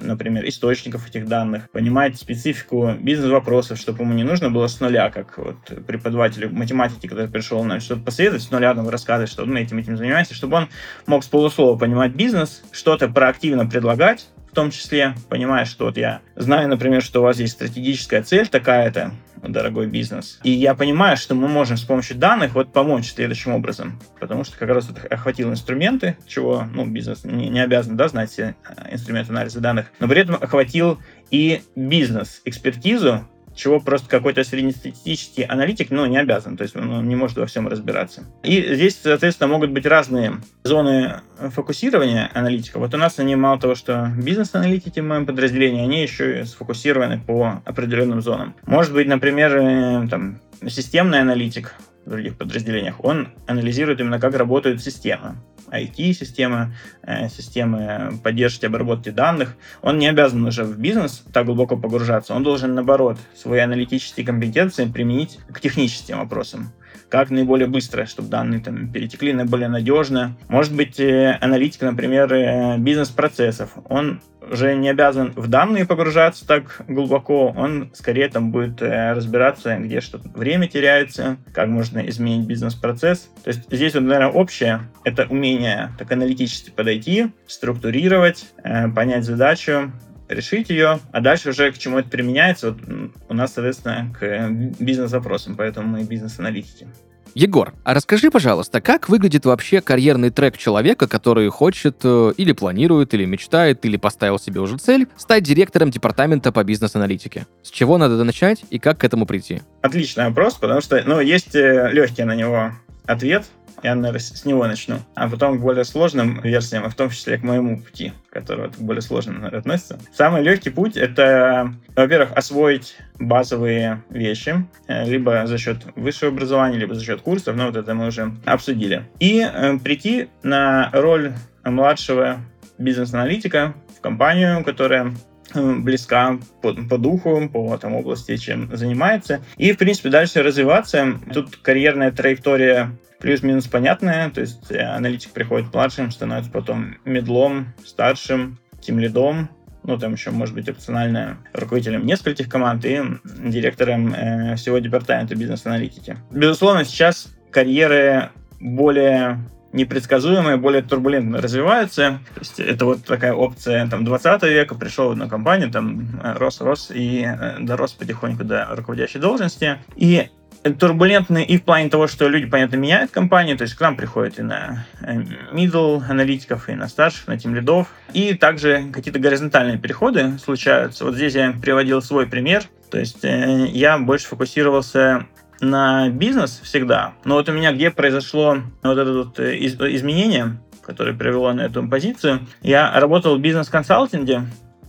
например, 0.00 0.48
источников 0.48 1.08
этих 1.08 1.26
данных, 1.26 1.70
понимать 1.70 2.18
специфику 2.18 2.94
бизнес-вопросов, 3.00 3.78
чтобы 3.78 4.02
ему 4.02 4.14
не 4.14 4.24
нужно 4.24 4.50
было 4.50 4.66
с 4.66 4.80
нуля, 4.80 5.10
как 5.10 5.38
вот 5.38 5.56
преподавателю 5.86 6.50
математики, 6.50 7.06
который 7.06 7.28
пришел 7.28 7.62
нам 7.64 7.80
что-то 7.80 8.02
посоветовать, 8.02 8.42
с 8.42 8.50
нуля 8.50 8.74
нам 8.74 8.88
рассказывать, 8.88 9.30
что 9.30 9.44
мы 9.44 9.60
этим 9.60 9.78
этим 9.78 9.96
занимаемся, 9.96 10.34
чтобы 10.34 10.56
он 10.56 10.68
мог 11.06 11.24
с 11.24 11.28
полуслова 11.28 11.78
понимать 11.78 12.12
бизнес, 12.12 12.62
что-то 12.72 13.08
проактивно 13.08 13.66
предлагать, 13.66 14.28
в 14.50 14.54
том 14.54 14.70
числе, 14.70 15.14
понимая, 15.30 15.64
что 15.64 15.86
вот 15.86 15.96
я 15.96 16.20
знаю, 16.36 16.68
например, 16.68 17.02
что 17.02 17.20
у 17.20 17.22
вас 17.22 17.38
есть 17.38 17.54
стратегическая 17.54 18.22
цель 18.22 18.48
такая-то, 18.48 19.12
дорогой 19.42 19.86
бизнес. 19.86 20.38
И 20.42 20.50
я 20.50 20.74
понимаю, 20.74 21.16
что 21.16 21.34
мы 21.34 21.48
можем 21.48 21.76
с 21.76 21.82
помощью 21.82 22.16
данных 22.16 22.54
вот 22.54 22.72
помочь 22.72 23.12
следующим 23.12 23.52
образом. 23.52 24.00
Потому 24.20 24.44
что 24.44 24.56
как 24.56 24.68
раз 24.68 24.88
вот 24.88 25.04
охватил 25.10 25.50
инструменты, 25.50 26.16
чего 26.26 26.64
ну, 26.72 26.86
бизнес 26.86 27.24
не, 27.24 27.48
не 27.48 27.60
обязан 27.60 27.96
да, 27.96 28.08
знать 28.08 28.30
все 28.30 28.54
э, 28.68 28.94
инструменты 28.94 29.32
анализа 29.32 29.60
данных, 29.60 29.86
но 29.98 30.08
при 30.08 30.20
этом 30.20 30.36
охватил 30.36 30.98
и 31.30 31.62
бизнес-экспертизу, 31.74 33.26
чего 33.54 33.80
просто 33.80 34.08
какой-то 34.08 34.44
среднестатистический 34.44 35.42
аналитик, 35.42 35.90
ну, 35.90 36.06
не 36.06 36.18
обязан, 36.18 36.56
то 36.56 36.62
есть 36.62 36.76
он 36.76 37.08
не 37.08 37.16
может 37.16 37.36
во 37.36 37.46
всем 37.46 37.68
разбираться. 37.68 38.24
И 38.42 38.74
здесь, 38.74 38.98
соответственно, 39.02 39.48
могут 39.48 39.70
быть 39.70 39.86
разные 39.86 40.34
зоны 40.64 41.20
фокусирования 41.50 42.30
аналитика. 42.34 42.78
Вот 42.78 42.94
у 42.94 42.96
нас 42.96 43.18
они 43.18 43.36
мало 43.36 43.58
того, 43.58 43.74
что 43.74 44.10
бизнес-аналитики 44.16 45.00
в 45.00 45.04
моем 45.04 45.26
подразделении, 45.26 45.82
они 45.82 46.02
еще 46.02 46.40
и 46.40 46.44
сфокусированы 46.44 47.20
по 47.20 47.62
определенным 47.64 48.22
зонам. 48.22 48.54
Может 48.66 48.92
быть, 48.92 49.06
например, 49.06 49.56
э, 49.56 50.08
там, 50.08 50.40
системный 50.68 51.20
аналитик 51.20 51.74
в 52.04 52.10
других 52.10 52.36
подразделениях, 52.36 53.04
он 53.04 53.28
анализирует 53.46 54.00
именно, 54.00 54.18
как 54.18 54.34
работает 54.34 54.82
система 54.82 55.36
IT-системы, 55.72 56.74
э, 57.02 57.28
системы 57.28 58.18
поддержки 58.22 58.66
обработки 58.66 59.10
данных. 59.10 59.56
Он 59.80 59.98
не 59.98 60.08
обязан 60.08 60.44
уже 60.44 60.64
в 60.64 60.78
бизнес 60.78 61.24
так 61.32 61.46
глубоко 61.46 61.76
погружаться. 61.76 62.34
Он 62.34 62.42
должен, 62.42 62.74
наоборот, 62.74 63.18
свои 63.34 63.60
аналитические 63.60 64.26
компетенции 64.26 64.86
применить 64.86 65.38
к 65.52 65.60
техническим 65.60 66.18
вопросам 66.18 66.72
как 67.12 67.28
наиболее 67.28 67.68
быстро, 67.68 68.06
чтобы 68.06 68.30
данные 68.30 68.60
там 68.60 68.90
перетекли 68.90 69.34
наиболее 69.34 69.68
надежно. 69.68 70.34
Может 70.48 70.74
быть, 70.74 70.98
э, 70.98 71.36
аналитик, 71.42 71.82
например, 71.82 72.32
э, 72.32 72.78
бизнес-процессов, 72.78 73.68
он 73.90 74.22
уже 74.50 74.74
не 74.74 74.88
обязан 74.88 75.34
в 75.36 75.46
данные 75.46 75.84
погружаться 75.84 76.46
так 76.46 76.80
глубоко, 76.88 77.52
он 77.54 77.90
скорее 77.92 78.30
там 78.30 78.50
будет 78.50 78.80
э, 78.80 79.12
разбираться, 79.12 79.76
где 79.76 80.00
что-то 80.00 80.30
время 80.30 80.68
теряется, 80.68 81.36
как 81.52 81.68
можно 81.68 81.98
изменить 82.08 82.46
бизнес-процесс. 82.46 83.28
То 83.44 83.48
есть 83.48 83.70
здесь, 83.70 83.92
вот, 83.92 84.04
наверное, 84.04 84.32
общее— 84.32 84.80
это 85.04 85.26
умение 85.28 85.90
так 85.98 86.10
аналитически 86.12 86.70
подойти, 86.70 87.26
структурировать, 87.46 88.46
понять 88.94 89.24
задачу, 89.24 89.92
решить 90.34 90.70
ее, 90.70 91.00
а 91.12 91.20
дальше 91.20 91.50
уже 91.50 91.70
к 91.72 91.78
чему 91.78 91.98
это 91.98 92.08
применяется, 92.08 92.72
вот 92.72 92.80
у 93.28 93.34
нас, 93.34 93.54
соответственно, 93.54 94.12
к 94.18 94.50
бизнес-запросам, 94.80 95.56
поэтому 95.56 95.88
мы 95.88 96.04
бизнес-аналитики. 96.04 96.88
Егор, 97.34 97.72
а 97.82 97.94
расскажи, 97.94 98.30
пожалуйста, 98.30 98.82
как 98.82 99.08
выглядит 99.08 99.46
вообще 99.46 99.80
карьерный 99.80 100.30
трек 100.30 100.58
человека, 100.58 101.08
который 101.08 101.48
хочет 101.48 101.96
э, 102.04 102.32
или 102.36 102.52
планирует, 102.52 103.14
или 103.14 103.24
мечтает, 103.24 103.84
или 103.86 103.96
поставил 103.96 104.38
себе 104.38 104.60
уже 104.60 104.76
цель 104.76 105.08
стать 105.16 105.42
директором 105.42 105.90
департамента 105.90 106.52
по 106.52 106.62
бизнес-аналитике? 106.62 107.46
С 107.62 107.70
чего 107.70 107.96
надо 107.96 108.22
начать 108.22 108.64
и 108.68 108.78
как 108.78 108.98
к 108.98 109.04
этому 109.04 109.24
прийти? 109.24 109.62
Отличный 109.80 110.26
вопрос, 110.26 110.54
потому 110.54 110.82
что, 110.82 111.02
ну, 111.06 111.20
есть 111.20 111.54
э, 111.54 111.88
легкий 111.92 112.24
на 112.24 112.34
него 112.34 112.72
ответ. 113.06 113.46
Я, 113.82 113.94
наверное, 113.94 114.20
с 114.20 114.44
него 114.44 114.66
начну. 114.66 114.98
А 115.14 115.28
потом 115.28 115.58
к 115.58 115.62
более 115.62 115.84
сложным 115.84 116.40
версиям, 116.40 116.88
в 116.88 116.94
том 116.94 117.10
числе 117.10 117.38
к 117.38 117.42
моему 117.42 117.80
пути, 117.80 118.12
который 118.30 118.66
вот, 118.66 118.76
к 118.76 118.78
более 118.78 119.02
сложным 119.02 119.36
наверное, 119.36 119.60
относится. 119.60 119.98
Самый 120.12 120.42
легкий 120.42 120.70
путь— 120.70 120.96
это, 120.98 121.74
во-первых, 121.96 122.32
освоить 122.36 122.96
базовые 123.18 124.02
вещи, 124.10 124.66
э, 124.86 125.08
либо 125.08 125.46
за 125.46 125.58
счет 125.58 125.78
высшего 125.96 126.30
образования, 126.30 126.78
либо 126.78 126.94
за 126.94 127.04
счет 127.04 127.22
курсов, 127.22 127.56
но 127.56 127.66
вот 127.66 127.76
это 127.76 127.94
мы 127.94 128.06
уже 128.06 128.32
обсудили. 128.44 129.04
И 129.18 129.40
э, 129.40 129.78
прийти 129.78 130.28
на 130.42 130.90
роль 130.92 131.32
младшего 131.64 132.38
бизнес-аналитика 132.78 133.74
в 133.96 134.00
компанию, 134.00 134.64
которая 134.64 135.12
э, 135.54 135.74
близка 135.74 136.38
по, 136.60 136.72
по 136.72 136.98
духу, 136.98 137.48
по 137.52 137.76
там, 137.78 137.94
области, 137.94 138.36
чем 138.36 138.74
занимается. 138.76 139.40
И, 139.56 139.72
в 139.72 139.78
принципе, 139.78 140.08
дальше 140.08 140.42
развиваться. 140.42 141.18
Тут 141.32 141.56
карьерная 141.56 142.12
траектория 142.12 142.90
плюс-минус 143.22 143.68
понятная, 143.68 144.30
то 144.30 144.40
есть 144.40 144.70
э, 144.70 144.80
аналитик 144.82 145.30
приходит 145.30 145.72
младшим, 145.72 146.10
становится 146.10 146.50
потом 146.50 146.96
медлом, 147.04 147.72
старшим, 147.84 148.58
тем 148.80 148.98
лидом, 148.98 149.48
ну, 149.84 149.96
там 149.96 150.12
еще, 150.12 150.30
может 150.30 150.54
быть, 150.54 150.68
опционально 150.68 151.38
руководителем 151.54 152.04
нескольких 152.04 152.48
команд 152.48 152.84
и 152.84 153.00
директором 153.24 154.12
э, 154.12 154.56
всего 154.56 154.78
департамента 154.78 155.34
бизнес-аналитики. 155.36 156.16
Безусловно, 156.30 156.84
сейчас 156.84 157.28
карьеры 157.50 158.30
более 158.60 159.38
непредсказуемые, 159.72 160.56
более 160.56 160.82
турбулентно 160.82 161.40
развиваются. 161.40 162.20
То 162.34 162.40
есть 162.40 162.60
это 162.60 162.84
вот 162.84 163.04
такая 163.04 163.32
опция 163.32 163.88
там 163.88 164.04
20 164.04 164.42
века, 164.42 164.74
пришел 164.74 165.08
в 165.08 165.12
одну 165.12 165.28
компанию, 165.28 165.70
там 165.70 166.20
э, 166.22 166.34
рос, 166.34 166.60
рос 166.60 166.90
и 166.92 167.24
э, 167.24 167.58
дорос 167.60 167.92
потихоньку 167.92 168.44
до 168.44 168.66
руководящей 168.70 169.20
должности. 169.20 169.78
И 169.96 170.28
турбулентны 170.62 171.44
и 171.44 171.58
в 171.58 171.64
плане 171.64 171.88
того, 171.88 172.06
что 172.06 172.28
люди, 172.28 172.46
понятно, 172.46 172.76
меняют 172.76 173.10
компанию, 173.10 173.56
то 173.56 173.62
есть 173.62 173.74
к 173.74 173.80
нам 173.80 173.96
приходят 173.96 174.38
и 174.38 174.42
на 174.42 174.86
э, 175.00 175.20
middle 175.52 176.02
аналитиков, 176.08 176.68
и 176.68 176.74
на 176.74 176.88
старших, 176.88 177.26
на 177.26 177.38
тем 177.38 177.54
лидов, 177.54 177.88
и 178.12 178.34
также 178.34 178.84
какие-то 178.92 179.18
горизонтальные 179.18 179.78
переходы 179.78 180.38
случаются. 180.38 181.04
Вот 181.04 181.16
здесь 181.16 181.34
я 181.34 181.52
приводил 181.60 182.00
свой 182.00 182.26
пример, 182.26 182.64
то 182.90 182.98
есть 182.98 183.24
э, 183.24 183.66
я 183.72 183.98
больше 183.98 184.28
фокусировался 184.28 185.26
на 185.60 186.08
бизнес 186.08 186.60
всегда, 186.62 187.14
но 187.24 187.34
вот 187.34 187.48
у 187.48 187.52
меня 187.52 187.72
где 187.72 187.90
произошло 187.90 188.58
вот 188.82 188.98
это 188.98 189.12
вот 189.12 189.40
э, 189.40 189.58
изменение, 189.58 190.58
которое 190.82 191.12
привело 191.12 191.52
на 191.52 191.62
эту 191.62 191.86
позицию, 191.88 192.40
я 192.62 192.92
работал 192.98 193.36
в 193.36 193.40
бизнес-консалтинге, 193.40 194.42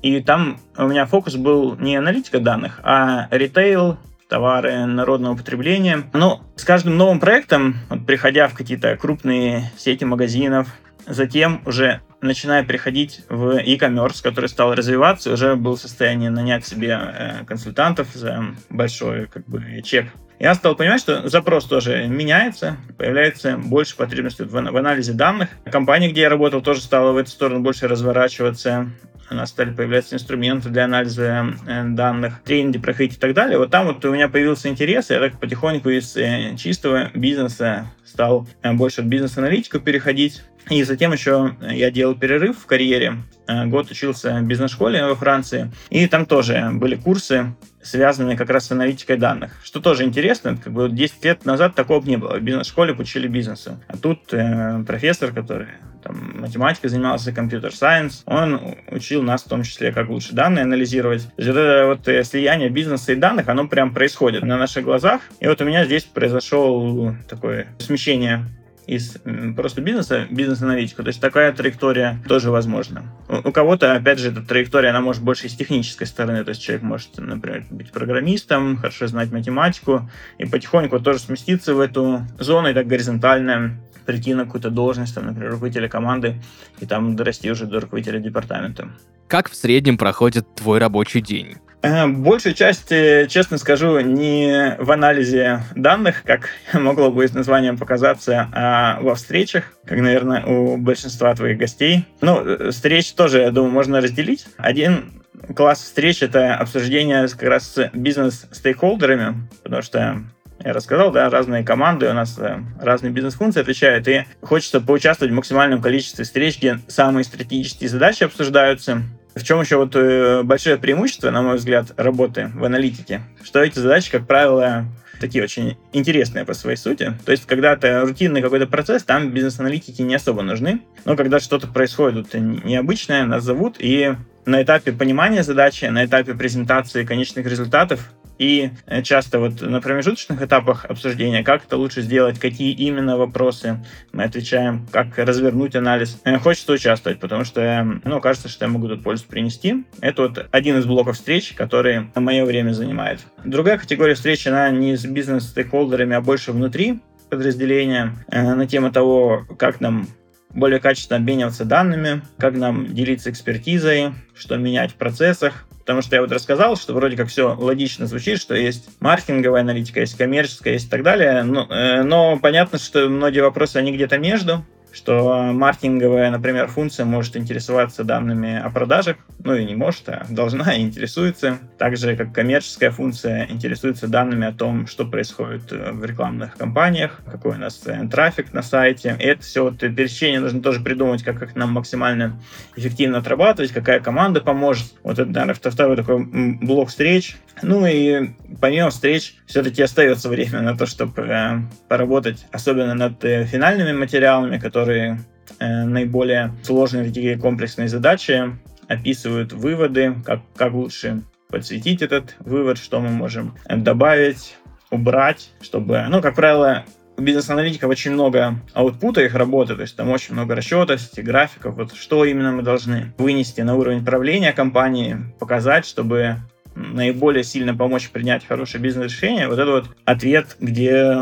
и 0.04 0.22
там 0.22 0.60
у 0.78 0.88
меня 0.88 1.06
фокус 1.06 1.36
был 1.36 1.76
не 1.78 1.96
аналитика 1.96 2.40
данных, 2.40 2.80
а 2.84 3.28
ритейл, 3.32 3.98
товары 4.34 4.88
народного 4.88 5.36
потребления. 5.36 6.06
Но 6.12 6.42
с 6.56 6.64
каждым 6.64 6.98
новым 6.98 7.20
проектом, 7.20 7.76
вот, 7.88 8.04
приходя 8.08 8.48
в 8.48 8.56
какие-то 8.56 8.98
крупные 8.98 9.72
сети 9.78 10.06
магазинов, 10.06 10.70
затем 11.06 11.62
уже 11.68 12.02
начиная 12.20 12.64
переходить 12.64 13.22
в 13.30 13.60
e-commerce, 13.60 14.24
который 14.24 14.50
стал 14.50 14.74
развиваться, 14.74 15.32
уже 15.32 15.56
был 15.56 15.76
в 15.76 15.80
состоянии 15.80 16.30
нанять 16.30 16.66
себе 16.66 17.00
э, 17.00 17.46
консультантов 17.46 18.08
за 18.16 18.44
большой 18.72 19.28
как 19.28 19.46
бы 19.46 19.84
чек. 19.84 20.08
Я 20.40 20.56
стал 20.56 20.76
понимать, 20.76 21.00
что 21.00 21.30
запрос 21.30 21.66
тоже 21.66 22.08
меняется, 22.08 22.78
появляется 22.98 23.58
больше 23.58 23.96
потребности 23.96 24.42
в, 24.42 24.52
в 24.52 24.78
анализе 24.78 25.14
данных. 25.14 25.50
Компания, 25.72 26.10
где 26.10 26.22
я 26.22 26.30
работал, 26.30 26.62
тоже 26.64 26.82
стала 26.82 27.12
в 27.12 27.18
эту 27.18 27.30
сторону 27.30 27.60
больше 27.60 27.88
разворачиваться 27.88 28.90
у 29.34 29.38
нас 29.38 29.50
стали 29.50 29.72
появляться 29.72 30.16
инструменты 30.16 30.70
для 30.70 30.86
анализа 30.86 31.46
э, 31.68 31.84
данных, 31.90 32.42
тренинги 32.44 32.78
проходить 32.78 33.18
и 33.18 33.20
так 33.20 33.34
далее. 33.34 33.58
Вот 33.58 33.72
там 33.72 33.88
вот 33.88 34.04
у 34.06 34.14
меня 34.14 34.30
появился 34.30 34.70
интерес, 34.70 35.10
я 35.10 35.20
так 35.20 35.40
потихоньку 35.40 35.90
из 35.90 36.16
э, 36.16 36.56
чистого 36.58 37.10
бизнеса 37.14 37.88
стал 38.06 38.48
э, 38.62 38.74
больше 38.74 39.02
от 39.02 39.08
бизнес-аналитику 39.08 39.80
переходить. 39.80 40.44
И 40.70 40.84
затем 40.84 41.12
еще 41.12 41.56
я 41.62 41.92
делал 41.92 42.16
перерыв 42.16 42.58
в 42.58 42.66
карьере. 42.66 43.18
Год 43.66 43.92
учился 43.92 44.40
в 44.40 44.44
бизнес-школе 44.44 45.06
во 45.06 45.16
Франции. 45.16 45.70
И 45.90 46.08
там 46.08 46.26
тоже 46.26 46.70
были 46.72 46.96
курсы, 46.96 47.54
связанные 47.84 48.38
как 48.38 48.50
раз 48.50 48.68
с 48.68 48.72
аналитикой 48.72 49.18
данных. 49.18 49.52
Что 49.64 49.80
тоже 49.80 50.04
интересно, 50.04 50.58
как 50.58 50.74
бы 50.74 50.90
10 50.90 51.24
лет 51.26 51.46
назад 51.46 51.76
такого 51.76 52.04
не 52.06 52.18
было. 52.18 52.38
В 52.38 52.42
бизнес-школе 52.42 52.94
учили 52.94 53.28
бизнесу. 53.28 53.80
А 53.88 53.98
тут 53.98 54.34
э, 54.34 54.84
профессор, 54.86 55.32
который 55.32 55.68
там, 56.04 56.42
математикой 56.42 56.90
занимался, 56.90 57.32
компьютер-сайенс, 57.32 58.24
он 58.26 58.76
учил 58.90 59.22
нас 59.22 59.44
в 59.44 59.48
том 59.48 59.64
числе, 59.64 59.92
как 59.92 60.10
лучше 60.10 60.34
данные 60.34 60.64
анализировать. 60.64 61.28
Это 61.38 61.86
вот 61.88 62.08
э, 62.08 62.24
слияние 62.24 62.70
бизнеса 62.70 63.14
и 63.14 63.16
данных, 63.16 63.48
оно 63.48 63.68
прям 63.68 63.94
происходит 63.94 64.44
на 64.44 64.58
наших 64.58 64.84
глазах. 64.84 65.22
И 65.40 65.48
вот 65.48 65.62
у 65.62 65.66
меня 65.66 65.86
здесь 65.86 66.04
произошел 66.04 67.16
такое 67.28 67.68
смещение 67.80 68.46
из 68.88 69.18
просто 69.56 69.82
бизнеса 69.82 70.28
бизнес-аналитику. 70.30 71.04
То 71.04 71.10
есть 71.10 71.22
такая 71.22 71.54
траектория 71.54 72.20
тоже 72.28 72.52
возможна. 72.52 73.04
У, 73.30 73.50
у 73.50 73.52
кого-то, 73.52 73.94
опять 73.94 74.20
же, 74.20 74.32
эта 74.32 74.42
траектория, 74.42 74.90
она 74.90 75.02
может 75.02 75.24
больше 75.24 75.48
из 75.48 75.56
технической 75.56 76.08
стороны. 76.08 76.44
То 76.44 76.50
есть 76.50 76.62
человек 76.62 76.84
может, 76.84 77.18
например, 77.18 77.66
быть 77.70 77.92
программистом, 77.92 78.78
хорошо 78.78 79.08
знать 79.08 79.32
математику 79.32 80.10
и 80.38 80.46
потихоньку 80.46 81.00
тоже 81.00 81.20
сместиться 81.20 81.74
в 81.74 81.80
эту 81.80 82.22
зону 82.40 82.70
и 82.70 82.74
так 82.74 82.88
горизонтально 82.88 83.80
прийти 84.06 84.34
на 84.34 84.46
какую-то 84.46 84.70
должность, 84.70 85.16
там, 85.16 85.28
например, 85.28 85.52
руководителя 85.52 85.88
команды, 85.88 86.42
и 86.80 86.86
там 86.86 87.16
дорасти 87.16 87.50
уже 87.50 87.66
до 87.66 87.80
руководителя 87.80 88.20
департамента. 88.20 88.90
Как 89.28 89.50
в 89.50 89.56
среднем 89.56 89.98
проходит 89.98 90.54
твой 90.56 90.80
рабочий 90.80 91.22
день? 91.22 91.56
Э, 91.84 92.08
большую 92.08 92.56
часть, 92.56 92.88
честно 92.88 93.58
скажу, 93.58 94.00
не 94.00 94.78
в 94.80 94.90
анализе 94.90 95.64
данных, 95.76 96.24
как 96.24 96.50
могло 96.74 97.12
бы 97.12 97.26
из 97.26 97.34
названия 97.34 97.74
показаться, 97.74 98.50
а 98.54 99.00
во 99.02 99.16
встречах, 99.16 99.66
как, 99.86 100.00
наверное, 100.00 100.46
у 100.46 100.78
большинства 100.78 101.36
твоих 101.36 101.58
гостей. 101.58 102.06
Ну, 102.22 102.40
э, 102.40 102.72
встреч 102.72 103.12
тоже, 103.12 103.42
я 103.42 103.52
думаю, 103.52 103.74
можно 103.74 104.00
разделить. 104.00 104.46
Один 104.58 105.24
класс 105.58 105.84
встреч— 105.84 106.22
это 106.24 106.56
обсуждение 106.56 107.28
как 107.28 107.50
раз 107.50 107.74
с 107.74 107.90
бизнес-стейкхолдерами, 107.94 109.50
потому 109.62 109.82
что 109.82 110.24
я 110.64 110.72
рассказал, 110.72 111.12
да, 111.12 111.30
разные 111.30 111.66
команды, 111.66 112.10
у 112.10 112.14
нас 112.14 112.40
э, 112.40 112.60
разные 112.80 113.12
бизнес-функции 113.12 113.60
отвечают, 113.60 114.08
и 114.08 114.26
хочется 114.42 114.80
поучаствовать 114.80 115.34
в 115.34 115.36
максимальном 115.36 115.82
количестве 115.82 116.24
встреч, 116.24 116.60
где 116.60 116.80
самые 116.88 117.26
стратегические 117.26 117.90
задачи 117.90 118.24
обсуждаются. 118.24 119.02
В 119.36 119.44
чем 119.44 119.60
еще 119.62 119.78
вот 119.78 119.96
э, 119.96 120.44
большое 120.44 120.78
преимущество, 120.78 121.32
на 121.32 121.42
мой 121.42 121.56
взгляд, 121.56 121.94
работы 121.98 122.52
в 122.54 122.64
аналитике, 122.64 123.22
что 123.44 123.64
эти 123.64 123.80
задачи, 123.80 124.12
как 124.12 124.28
правило, 124.28 124.86
такие 125.20 125.44
очень 125.44 125.78
интересные 125.92 126.46
по 126.46 126.54
своей 126.54 126.78
сути. 126.78 127.14
То 127.26 127.32
есть, 127.32 127.46
когда 127.46 127.74
это 127.74 128.02
рутинный 128.02 128.42
какой-то 128.42 128.68
процесс, 128.68 129.04
там 129.04 129.32
бизнес-аналитики 129.32 130.02
не 130.02 130.16
особо 130.16 130.44
нужны. 130.44 130.82
Но 131.06 131.16
когда 131.16 131.40
что-то 131.40 131.68
происходит 131.68 132.34
необычное, 132.34 133.26
нас 133.26 133.44
зовут, 133.44 133.78
и 133.80 134.16
на 134.46 134.62
этапе 134.62 134.92
понимания 134.92 135.44
задачи, 135.44 135.86
на 135.86 136.06
этапе 136.06 136.34
презентации 136.34 137.06
конечных 137.06 137.48
результатов 137.48 138.12
и 138.38 138.72
э, 138.86 139.02
часто 139.04 139.40
вот 139.40 139.62
на 139.62 139.82
промежуточных 139.82 140.42
этапах 140.42 140.86
обсуждения, 140.86 141.44
как 141.44 141.66
это 141.66 141.78
лучше 141.78 142.02
сделать, 142.02 142.40
какие 142.40 142.74
именно 142.74 143.18
вопросы 143.18 143.84
мы 144.12 144.24
отвечаем, 144.24 144.88
как 144.92 145.18
развернуть 145.18 145.76
анализ. 145.76 146.20
Э, 146.24 146.38
хочется 146.40 146.74
участвовать, 146.74 147.20
потому 147.20 147.44
что, 147.44 147.62
э, 147.62 147.84
ну, 148.04 148.20
кажется, 148.22 148.50
что 148.50 148.66
я 148.66 148.72
могу 148.72 148.88
тут 148.88 149.04
пользу 149.04 149.26
принести. 149.28 149.86
Это 150.02 150.24
вот 150.24 150.48
один 150.52 150.78
из 150.78 150.86
блоков 150.86 151.16
встреч, 151.16 151.54
который 151.54 152.10
мое 152.16 152.46
время 152.46 152.72
занимает. 152.72 153.20
Другая 153.44 153.78
категория 153.78 154.16
встреч, 154.16 154.48
она 154.48 154.70
не 154.70 154.96
с 154.96 155.06
бизнес-стейкхолдерами, 155.06 156.16
а 156.16 156.22
больше 156.22 156.52
внутри 156.52 157.02
подразделения 157.30 158.14
на 158.28 158.68
тему 158.68 158.92
того, 158.92 159.46
как 159.58 159.82
нам 159.82 160.08
более 160.54 160.80
качественно 160.80 161.18
обмениваться 161.18 161.66
данными, 161.66 162.22
как 162.38 162.56
нам 162.56 162.94
делиться 162.94 163.30
экспертизой, 163.32 164.14
что 164.36 164.58
менять 164.58 164.92
в 164.92 164.96
процессах. 164.96 165.66
Потому 165.84 166.02
что 166.02 166.16
я 166.16 166.22
вот 166.22 166.32
рассказал, 166.32 166.78
что 166.78 166.94
вроде 166.94 167.18
как 167.18 167.28
все 167.28 167.54
логично 167.56 168.08
звучит, 168.08 168.40
что 168.40 168.56
есть 168.56 168.90
маркетинговая 169.02 169.62
аналитика, 169.62 170.00
есть 170.00 170.18
коммерческая, 170.18 170.74
есть 170.74 170.88
и 170.88 170.90
так 170.90 171.04
далее. 171.04 171.44
Но, 171.44 171.68
э, 171.70 172.04
но 172.04 172.40
понятно, 172.40 172.80
что 172.80 173.10
многие 173.10 173.42
вопросы, 173.42 173.78
они 173.78 173.92
где-то 173.92 174.18
между 174.18 174.64
что 174.94 175.52
маркетинговая, 175.52 176.30
например, 176.30 176.68
функция 176.68 177.06
может 177.06 177.36
интересоваться 177.36 178.04
данными 178.04 178.60
о 178.60 178.70
продажах, 178.70 179.18
ну 179.44 179.56
и 179.56 179.66
не 179.66 179.76
может, 179.76 180.08
а 180.08 180.26
должна 180.30 180.74
и 180.76 180.82
интересуется. 180.82 181.58
Так 181.78 181.98
же, 181.98 182.16
как 182.16 182.32
коммерческая 182.32 182.92
функция 182.92 183.48
интересуется 183.50 184.08
данными 184.08 184.48
о 184.48 184.54
том, 184.54 184.86
что 184.86 185.06
происходит 185.06 185.72
э, 185.72 185.92
в 185.92 186.06
рекламных 186.06 186.56
кампаниях, 186.56 187.22
какой 187.26 187.56
у 187.56 187.58
нас 187.58 187.82
э, 187.86 188.08
трафик 188.10 188.54
на 188.54 188.62
сайте. 188.62 189.18
И 189.20 189.24
это 189.24 189.42
все 189.42 189.64
вот 189.64 189.80
пересечение 189.80 190.40
нужно 190.40 190.62
тоже 190.62 190.80
придумать, 190.80 191.24
как 191.24 191.42
их 191.42 191.56
нам 191.56 191.72
максимально 191.72 192.40
эффективно 192.76 193.18
отрабатывать, 193.18 193.72
какая 193.72 194.00
команда 194.00 194.42
поможет. 194.42 194.94
Вот 195.04 195.18
это, 195.18 195.30
наверное, 195.30 195.56
второй 195.56 195.98
такой 195.98 196.24
блок 196.24 196.90
встреч. 196.90 197.38
Ну 197.62 197.86
и 197.86 198.30
помимо 198.62 198.92
встреч 198.92 199.36
все-таки 199.46 199.82
остается 199.82 200.30
время 200.30 200.62
на 200.62 200.78
то, 200.78 200.86
чтобы 200.86 201.24
э, 201.24 201.60
поработать, 201.88 202.46
особенно 202.52 202.94
над 202.94 203.22
финальными 203.22 203.92
материалами, 203.92 204.58
которые 204.60 204.83
которые 204.84 205.20
э, 205.60 205.86
наиболее 205.86 206.54
сложные 206.64 207.06
такие 207.06 207.38
комплексные 207.38 207.88
задачи, 207.88 208.52
описывают 208.90 209.54
выводы, 209.54 210.16
как, 210.26 210.42
как 210.58 210.74
лучше 210.74 211.22
подсветить 211.48 212.02
этот 212.02 212.36
вывод, 212.40 212.78
что 212.78 213.00
мы 213.00 213.10
можем 213.10 213.56
добавить, 213.70 214.58
убрать, 214.92 215.52
чтобы, 215.62 216.06
ну, 216.10 216.22
как 216.22 216.36
правило, 216.36 216.84
у 217.16 217.22
бизнес-аналитиков 217.22 217.90
очень 217.90 218.12
много 218.12 218.60
аутпута 218.74 219.22
их 219.22 219.36
работы, 219.36 219.76
то 219.76 219.84
есть 219.84 219.96
там 219.96 220.10
очень 220.10 220.34
много 220.34 220.54
расчетов, 220.54 221.00
графиков, 221.16 221.76
вот 221.76 221.96
что 221.96 222.26
именно 222.26 222.52
мы 222.52 222.62
должны 222.62 223.14
вынести 223.18 223.62
на 223.62 223.76
уровень 223.76 224.04
правления 224.04 224.52
компании, 224.52 225.18
показать, 225.40 225.86
чтобы 225.86 226.40
наиболее 226.76 227.46
сильно 227.46 227.74
помочь 227.74 228.10
принять 228.10 228.46
хорошее 228.46 228.84
бизнес-решение, 228.84 229.48
вот 229.48 229.60
это 229.60 229.72
вот 229.72 229.86
ответ, 230.04 230.58
где 230.60 231.16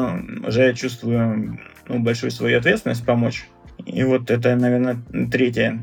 уже 0.47 0.63
я 0.63 0.73
чувствую 0.73 1.59
ну, 1.91 1.99
большую 1.99 2.31
свою 2.31 2.57
ответственность 2.57 3.05
помочь. 3.05 3.47
И 3.85 4.03
вот 4.03 4.29
это, 4.29 4.55
наверное, 4.55 5.01
третья 5.31 5.79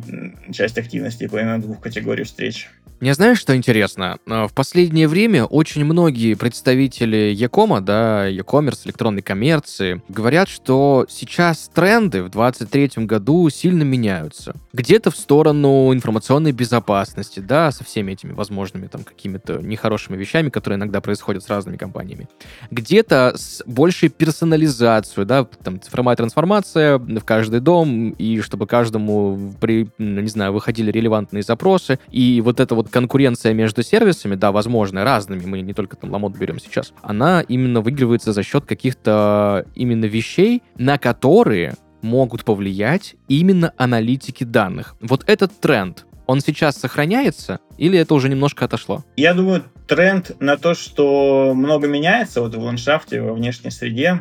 часть 0.53 0.79
активности 0.79 1.29
помимо 1.31 1.59
двух 1.59 1.81
категорий 1.81 2.25
встреч. 2.25 2.68
Мне 3.01 3.15
знаешь, 3.15 3.39
что 3.39 3.55
интересно? 3.55 4.19
В 4.27 4.51
последнее 4.53 5.07
время 5.07 5.45
очень 5.45 5.85
многие 5.85 6.35
представители 6.35 7.33
Якома, 7.33 7.81
да, 7.81 8.27
e-commerce, 8.27 8.81
электронной 8.87 9.23
коммерции, 9.23 10.03
говорят, 10.09 10.49
что 10.49 11.07
сейчас 11.09 11.71
тренды 11.73 12.25
в 12.25 12.31
2023 12.31 13.05
году 13.05 13.49
сильно 13.51 13.85
меняются. 13.85 14.57
Где-то 14.73 15.13
в 15.13 15.17
сторону 15.17 15.95
информационной 15.95 16.51
безопасности, 16.51 17.39
да, 17.39 17.71
со 17.71 17.85
всеми 17.85 18.13
этими 18.13 18.33
возможными 18.33 18.89
там 18.89 19.05
какими-то 19.05 19.61
нехорошими 19.63 20.17
вещами, 20.17 20.51
которые 20.51 20.79
иногда 20.79 21.01
происходят 21.01 21.45
с 21.45 21.49
разными 21.49 21.77
компаниями. 21.77 22.29
Где-то 22.73 23.35
с 23.37 23.63
большей 23.65 24.09
персонализацией, 24.09 25.25
да, 25.25 25.47
там 25.63 25.81
цифровая 25.81 26.17
трансформация 26.17 26.99
в 26.99 27.21
каждый 27.21 27.61
дом, 27.61 28.11
и 28.11 28.41
чтобы 28.41 28.67
каждому, 28.67 29.55
при, 29.61 29.89
не 29.99 30.29
знаю, 30.29 30.53
выходили 30.53 30.91
релевантные 30.91 31.45
запросы, 31.45 32.01
и 32.11 32.41
вот 32.41 32.59
это 32.59 32.75
вот 32.75 32.88
конкуренция 32.88 33.55
между 33.55 33.83
сервисами, 33.83 34.35
да, 34.35 34.53
возможно, 34.53 35.05
разными, 35.05 35.44
мы 35.46 35.61
не 35.61 35.74
только 35.74 35.96
там 35.96 36.11
Ламот 36.11 36.37
берем 36.37 36.59
сейчас, 36.59 36.92
она 37.03 37.40
именно 37.42 37.81
выигрывается 37.81 38.33
за 38.33 38.42
счет 38.42 38.64
каких-то 38.64 39.66
именно 39.74 40.05
вещей, 40.07 40.62
на 40.77 40.98
которые 40.98 41.74
могут 42.03 42.44
повлиять 42.44 43.16
именно 43.29 43.72
аналитики 43.77 44.44
данных. 44.44 44.96
Вот 45.01 45.24
этот 45.27 45.59
тренд, 45.61 46.07
он 46.27 46.40
сейчас 46.40 46.77
сохраняется 46.77 47.59
или 47.77 47.98
это 47.98 48.14
уже 48.14 48.29
немножко 48.29 48.66
отошло? 48.66 49.05
Я 49.16 49.35
думаю, 49.35 49.64
тренд 49.87 50.40
на 50.40 50.57
то, 50.57 50.74
что 50.74 51.53
много 51.55 51.88
меняется 51.88 52.40
вот 52.40 52.55
в 52.55 52.61
ландшафте, 52.61 53.20
во 53.20 53.33
внешней 53.33 53.70
среде, 53.70 54.20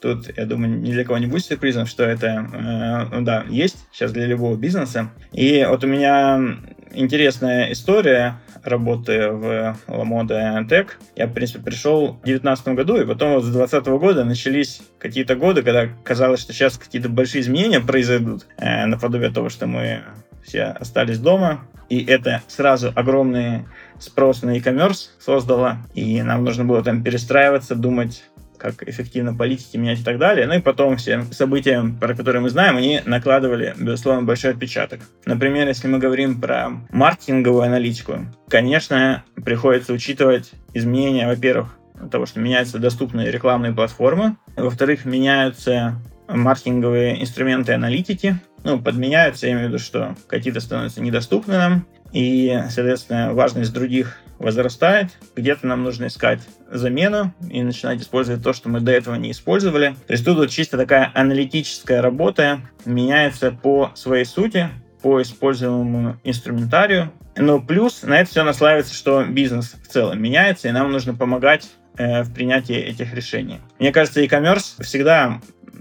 Тут, 0.00 0.30
я 0.36 0.46
думаю, 0.46 0.78
ни 0.78 0.92
для 0.92 1.04
кого 1.04 1.18
не 1.18 1.26
будет 1.26 1.44
сюрпризом, 1.44 1.86
что 1.86 2.04
это, 2.04 2.26
э, 2.52 3.16
ну 3.16 3.22
да, 3.22 3.44
есть 3.48 3.76
сейчас 3.92 4.12
для 4.12 4.26
любого 4.26 4.56
бизнеса. 4.56 5.10
И 5.32 5.66
вот 5.68 5.82
у 5.82 5.88
меня 5.88 6.56
интересная 6.92 7.72
история 7.72 8.40
работы 8.62 9.30
в 9.30 9.76
Ламода 9.86 10.64
Tech. 10.68 10.88
Я, 11.16 11.26
в 11.26 11.32
принципе, 11.32 11.60
пришел 11.60 12.12
в 12.12 12.24
2019 12.24 12.68
году, 12.68 12.96
и 12.96 13.06
потом 13.06 13.34
вот 13.34 13.44
с 13.44 13.48
2020 13.48 13.86
года 14.00 14.24
начались 14.24 14.82
какие-то 14.98 15.36
годы, 15.36 15.62
когда 15.62 15.88
казалось, 16.04 16.40
что 16.40 16.52
сейчас 16.52 16.78
какие-то 16.78 17.08
большие 17.08 17.42
изменения 17.42 17.80
произойдут, 17.80 18.46
э, 18.58 18.86
наподобие 18.86 19.30
того, 19.30 19.48
что 19.48 19.66
мы 19.66 20.02
все 20.42 20.64
остались 20.64 21.18
дома, 21.18 21.60
и 21.88 22.04
это 22.04 22.42
сразу 22.48 22.92
огромный 22.94 23.64
спрос 23.98 24.42
на 24.42 24.50
e-commerce 24.50 25.08
создало, 25.18 25.78
и 25.94 26.22
нам 26.22 26.44
нужно 26.44 26.64
было 26.64 26.82
там 26.82 27.02
перестраиваться, 27.02 27.74
думать 27.74 28.24
как 28.58 28.86
эффективно 28.88 29.34
политики 29.34 29.76
менять 29.76 30.00
и 30.00 30.04
так 30.04 30.18
далее. 30.18 30.46
Ну 30.46 30.54
и 30.54 30.60
потом 30.60 30.96
все 30.96 31.22
события, 31.30 31.84
про 32.00 32.14
которые 32.14 32.42
мы 32.42 32.50
знаем, 32.50 32.76
они 32.76 33.00
накладывали, 33.04 33.74
безусловно, 33.78 34.22
большой 34.22 34.52
отпечаток. 34.52 35.00
Например, 35.24 35.66
если 35.68 35.88
мы 35.88 35.98
говорим 35.98 36.40
про 36.40 36.70
маркетинговую 36.90 37.62
аналитику, 37.62 38.26
конечно, 38.48 39.24
приходится 39.44 39.92
учитывать 39.92 40.52
изменения, 40.74 41.26
во-первых, 41.26 41.78
того, 42.10 42.26
что 42.26 42.40
меняются 42.40 42.78
доступные 42.78 43.30
рекламные 43.30 43.72
платформы, 43.72 44.36
во-вторых, 44.56 45.04
меняются 45.04 46.00
маркетинговые 46.28 47.20
инструменты 47.22 47.72
аналитики, 47.72 48.38
ну, 48.64 48.78
подменяются, 48.78 49.46
я 49.46 49.52
имею 49.52 49.66
в 49.66 49.68
виду, 49.70 49.78
что 49.78 50.14
какие-то 50.26 50.60
становятся 50.60 51.00
недоступны 51.00 51.54
нам, 51.54 51.86
и, 52.12 52.62
соответственно, 52.70 53.32
важность 53.34 53.72
других 53.72 54.18
возрастает, 54.38 55.10
где-то 55.36 55.66
нам 55.66 55.82
нужно 55.82 56.06
искать 56.06 56.40
замену 56.70 57.34
и 57.50 57.62
начинать 57.62 58.00
использовать 58.00 58.42
то, 58.42 58.52
что 58.52 58.68
мы 58.68 58.80
до 58.80 58.92
этого 58.92 59.14
не 59.16 59.32
использовали. 59.32 59.96
То 60.06 60.12
есть 60.12 60.24
тут 60.24 60.38
вот 60.38 60.50
чисто 60.50 60.76
такая 60.76 61.10
аналитическая 61.14 62.00
работа 62.00 62.60
меняется 62.84 63.50
по 63.50 63.90
своей 63.94 64.24
сути, 64.24 64.68
по 65.02 65.20
используемому 65.22 66.18
инструментарию. 66.24 67.12
Но 67.36 67.60
плюс 67.60 68.02
на 68.02 68.20
это 68.20 68.30
все 68.30 68.42
наслаивается, 68.42 68.94
что 68.94 69.24
бизнес 69.24 69.76
в 69.82 69.88
целом 69.88 70.20
меняется, 70.20 70.68
и 70.68 70.72
нам 70.72 70.90
нужно 70.90 71.14
помогать 71.14 71.68
э, 71.96 72.22
в 72.22 72.34
принятии 72.34 72.76
этих 72.76 73.14
решений. 73.14 73.60
Мне 73.78 73.92
кажется, 73.92 74.20
e-commerce 74.20 74.82
всегда 74.82 75.40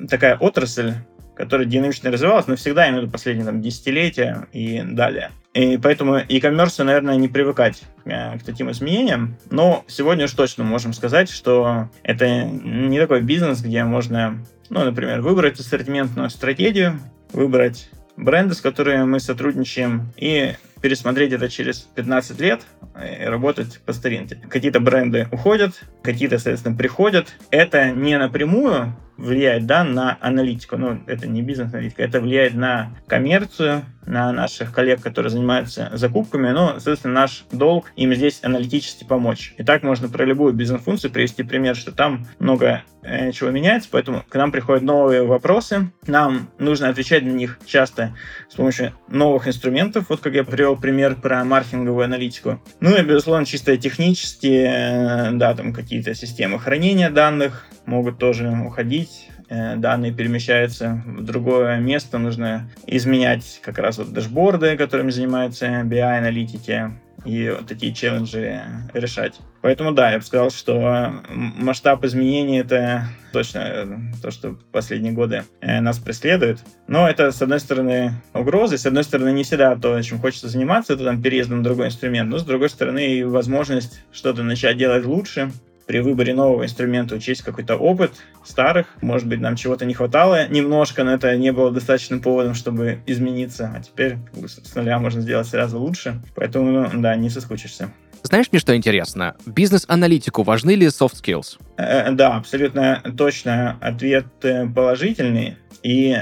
такая 0.10 0.38
отрасль, 0.38 0.94
которая 1.36 1.68
динамично 1.68 2.12
развивалась, 2.12 2.48
но 2.48 2.56
всегда 2.56 2.88
именно 2.88 3.10
последние 3.10 3.46
там, 3.46 3.62
десятилетия 3.62 4.48
и 4.52 4.82
далее. 4.84 5.32
И 5.58 5.80
поэтому 5.80 6.18
e-commerce, 6.18 6.84
наверное, 6.84 7.16
не 7.16 7.28
привыкать 7.28 7.82
э, 8.06 8.38
к 8.38 8.44
таким 8.44 8.70
изменениям. 8.70 9.38
Но 9.50 9.84
сегодня 9.88 10.26
уж 10.26 10.32
точно 10.34 10.64
можем 10.64 10.94
сказать, 10.94 11.32
что 11.32 11.90
это 12.04 12.44
не 12.44 13.00
такой 13.00 13.22
бизнес, 13.22 13.62
где 13.62 13.84
можно, 13.84 14.38
ну, 14.70 14.84
например, 14.84 15.22
выбрать 15.22 15.60
ассортиментную 15.60 16.30
стратегию, 16.30 17.00
выбрать 17.34 17.90
бренды, 18.18 18.54
с 18.54 18.62
которыми 18.62 19.06
мы 19.06 19.20
сотрудничаем, 19.20 20.14
и 20.16 20.54
пересмотреть 20.80 21.34
это 21.34 21.50
через 21.50 21.80
15 21.80 22.40
лет 22.40 22.62
и 22.96 23.26
работать 23.26 23.80
по 23.84 23.94
старинке. 23.94 24.36
Какие-то 24.36 24.80
бренды 24.80 25.28
уходят, 25.32 25.82
какие-то, 26.04 26.38
соответственно, 26.38 26.78
приходят. 26.78 27.34
Это 27.50 27.90
не 27.90 28.16
напрямую 28.20 28.96
влияет 29.18 29.66
да, 29.66 29.84
на 29.84 30.18
аналитику. 30.22 30.78
Ну, 30.78 31.02
это 31.08 31.28
не 31.28 31.42
бизнес-аналитика, 31.42 32.04
это 32.04 32.22
влияет 32.22 32.54
на 32.54 32.92
коммерцию, 33.08 33.84
на 34.08 34.32
наших 34.32 34.72
коллег, 34.72 35.02
которые 35.02 35.30
занимаются 35.30 35.92
закупками, 35.94 36.50
но, 36.50 36.74
соответственно, 36.76 37.14
наш 37.14 37.46
долг 37.52 37.92
им 37.96 38.14
здесь 38.14 38.40
аналитически 38.42 39.04
помочь. 39.04 39.54
И 39.58 39.64
так 39.64 39.84
можно 39.84 40.10
про 40.10 40.26
любую 40.26 40.54
бизнес-функцию 40.54 41.12
привести 41.12 41.44
пример, 41.44 41.76
что 41.76 41.92
там 41.92 42.26
много 42.40 42.84
э, 43.04 43.32
чего 43.32 43.52
меняется, 43.52 43.90
поэтому 43.92 44.24
к 44.28 44.36
нам 44.36 44.52
приходят 44.52 44.84
новые 44.84 45.24
вопросы, 45.24 45.92
нам 46.08 46.50
нужно 46.58 46.90
отвечать 46.90 47.24
на 47.24 47.32
них 47.32 47.60
часто 47.66 48.16
с 48.50 48.56
помощью 48.56 48.94
новых 49.10 49.48
инструментов, 49.48 50.06
вот 50.10 50.22
как 50.22 50.34
я 50.34 50.44
привел 50.44 50.78
пример 50.78 51.16
про 51.16 51.44
маркетинговую 51.44 52.06
аналитику. 52.06 52.62
Ну 52.80 52.96
и, 52.98 53.04
безусловно, 53.04 53.46
чисто 53.46 53.76
технически, 53.78 54.66
э, 54.68 55.32
да, 55.34 55.54
там 55.54 55.74
какие-то 55.74 56.16
системы 56.16 56.60
хранения 56.60 57.10
данных 57.10 57.68
могут 57.86 58.18
тоже 58.18 58.50
уходить, 58.66 59.07
Э, 59.50 59.78
данные 59.78 60.12
перемещаются 60.12 61.02
в 61.06 61.24
другое 61.24 61.78
место, 61.78 62.18
нужно 62.18 62.70
изменять 62.86 63.62
как 63.64 63.78
раз 63.78 63.98
вот 63.98 64.12
дашборды, 64.12 64.76
которыми 64.76 65.10
занимаются 65.10 65.68
BI-аналитики, 65.84 66.92
и 67.24 67.50
вот 67.50 67.66
такие 67.66 67.94
челленджи 67.94 68.62
решать. 68.94 69.40
Поэтому 69.62 69.94
да, 69.94 70.12
я 70.12 70.18
бы 70.18 70.24
сказал, 70.24 70.50
что 70.50 71.14
масштаб 71.30 72.04
изменений 72.04 72.60
это 72.60 73.06
точно 73.32 74.12
то, 74.22 74.32
что 74.32 74.58
последние 74.74 75.14
годы 75.14 75.44
э, 75.62 75.80
нас 75.80 75.98
преследует. 75.98 76.60
Но 76.88 77.08
это, 77.10 77.32
с 77.32 77.42
одной 77.42 77.62
стороны, 77.62 78.14
угрозы, 78.34 78.78
с 78.78 78.86
одной 78.86 79.06
стороны, 79.06 79.32
не 79.32 79.44
всегда 79.44 79.78
то, 79.78 80.02
чем 80.02 80.20
хочется 80.20 80.50
заниматься, 80.50 80.94
это 80.94 81.06
там 81.06 81.22
переезд 81.22 81.50
на 81.50 81.64
другой 81.64 81.88
инструмент, 81.88 82.30
но 82.30 82.38
с 82.38 82.44
другой 82.44 82.70
стороны, 82.70 83.08
и 83.08 83.24
возможность 83.24 84.04
что-то 84.12 84.44
начать 84.44 84.78
делать 84.78 85.06
лучше, 85.06 85.52
при 85.88 86.00
выборе 86.00 86.34
нового 86.34 86.66
инструмента 86.66 87.16
учесть 87.16 87.42
какой-то 87.42 87.78
опыт 87.78 88.12
старых. 88.44 88.88
Может 89.02 89.28
быть, 89.28 89.40
нам 89.40 89.56
чего-то 89.56 89.86
не 89.86 89.94
хватало 89.94 90.48
немножко, 90.50 91.04
но 91.04 91.14
это 91.14 91.36
не 91.38 91.52
было 91.52 91.72
достаточным 91.72 92.22
поводом, 92.22 92.54
чтобы 92.54 93.00
измениться. 93.08 93.74
А 93.74 93.82
теперь 93.82 94.18
с 94.46 94.76
нуля 94.76 95.00
можно 95.00 95.22
сделать 95.22 95.48
сразу 95.48 95.80
лучше. 95.80 96.22
Поэтому, 96.36 96.72
ну, 96.72 97.02
да, 97.02 97.16
не 97.16 97.30
соскучишься. 97.30 97.90
Знаешь, 98.24 98.48
мне 98.52 98.60
что 98.60 98.76
интересно? 98.76 99.36
Бизнес-аналитику 99.46 100.44
важны 100.44 100.72
ли 100.72 100.88
soft 100.88 101.14
skills? 101.24 101.58
Э, 101.78 102.12
да, 102.12 102.36
абсолютно 102.36 103.02
точно 103.18 103.78
ответ 103.80 104.26
э, 104.44 104.68
положительный. 104.68 105.58
И 105.84 106.18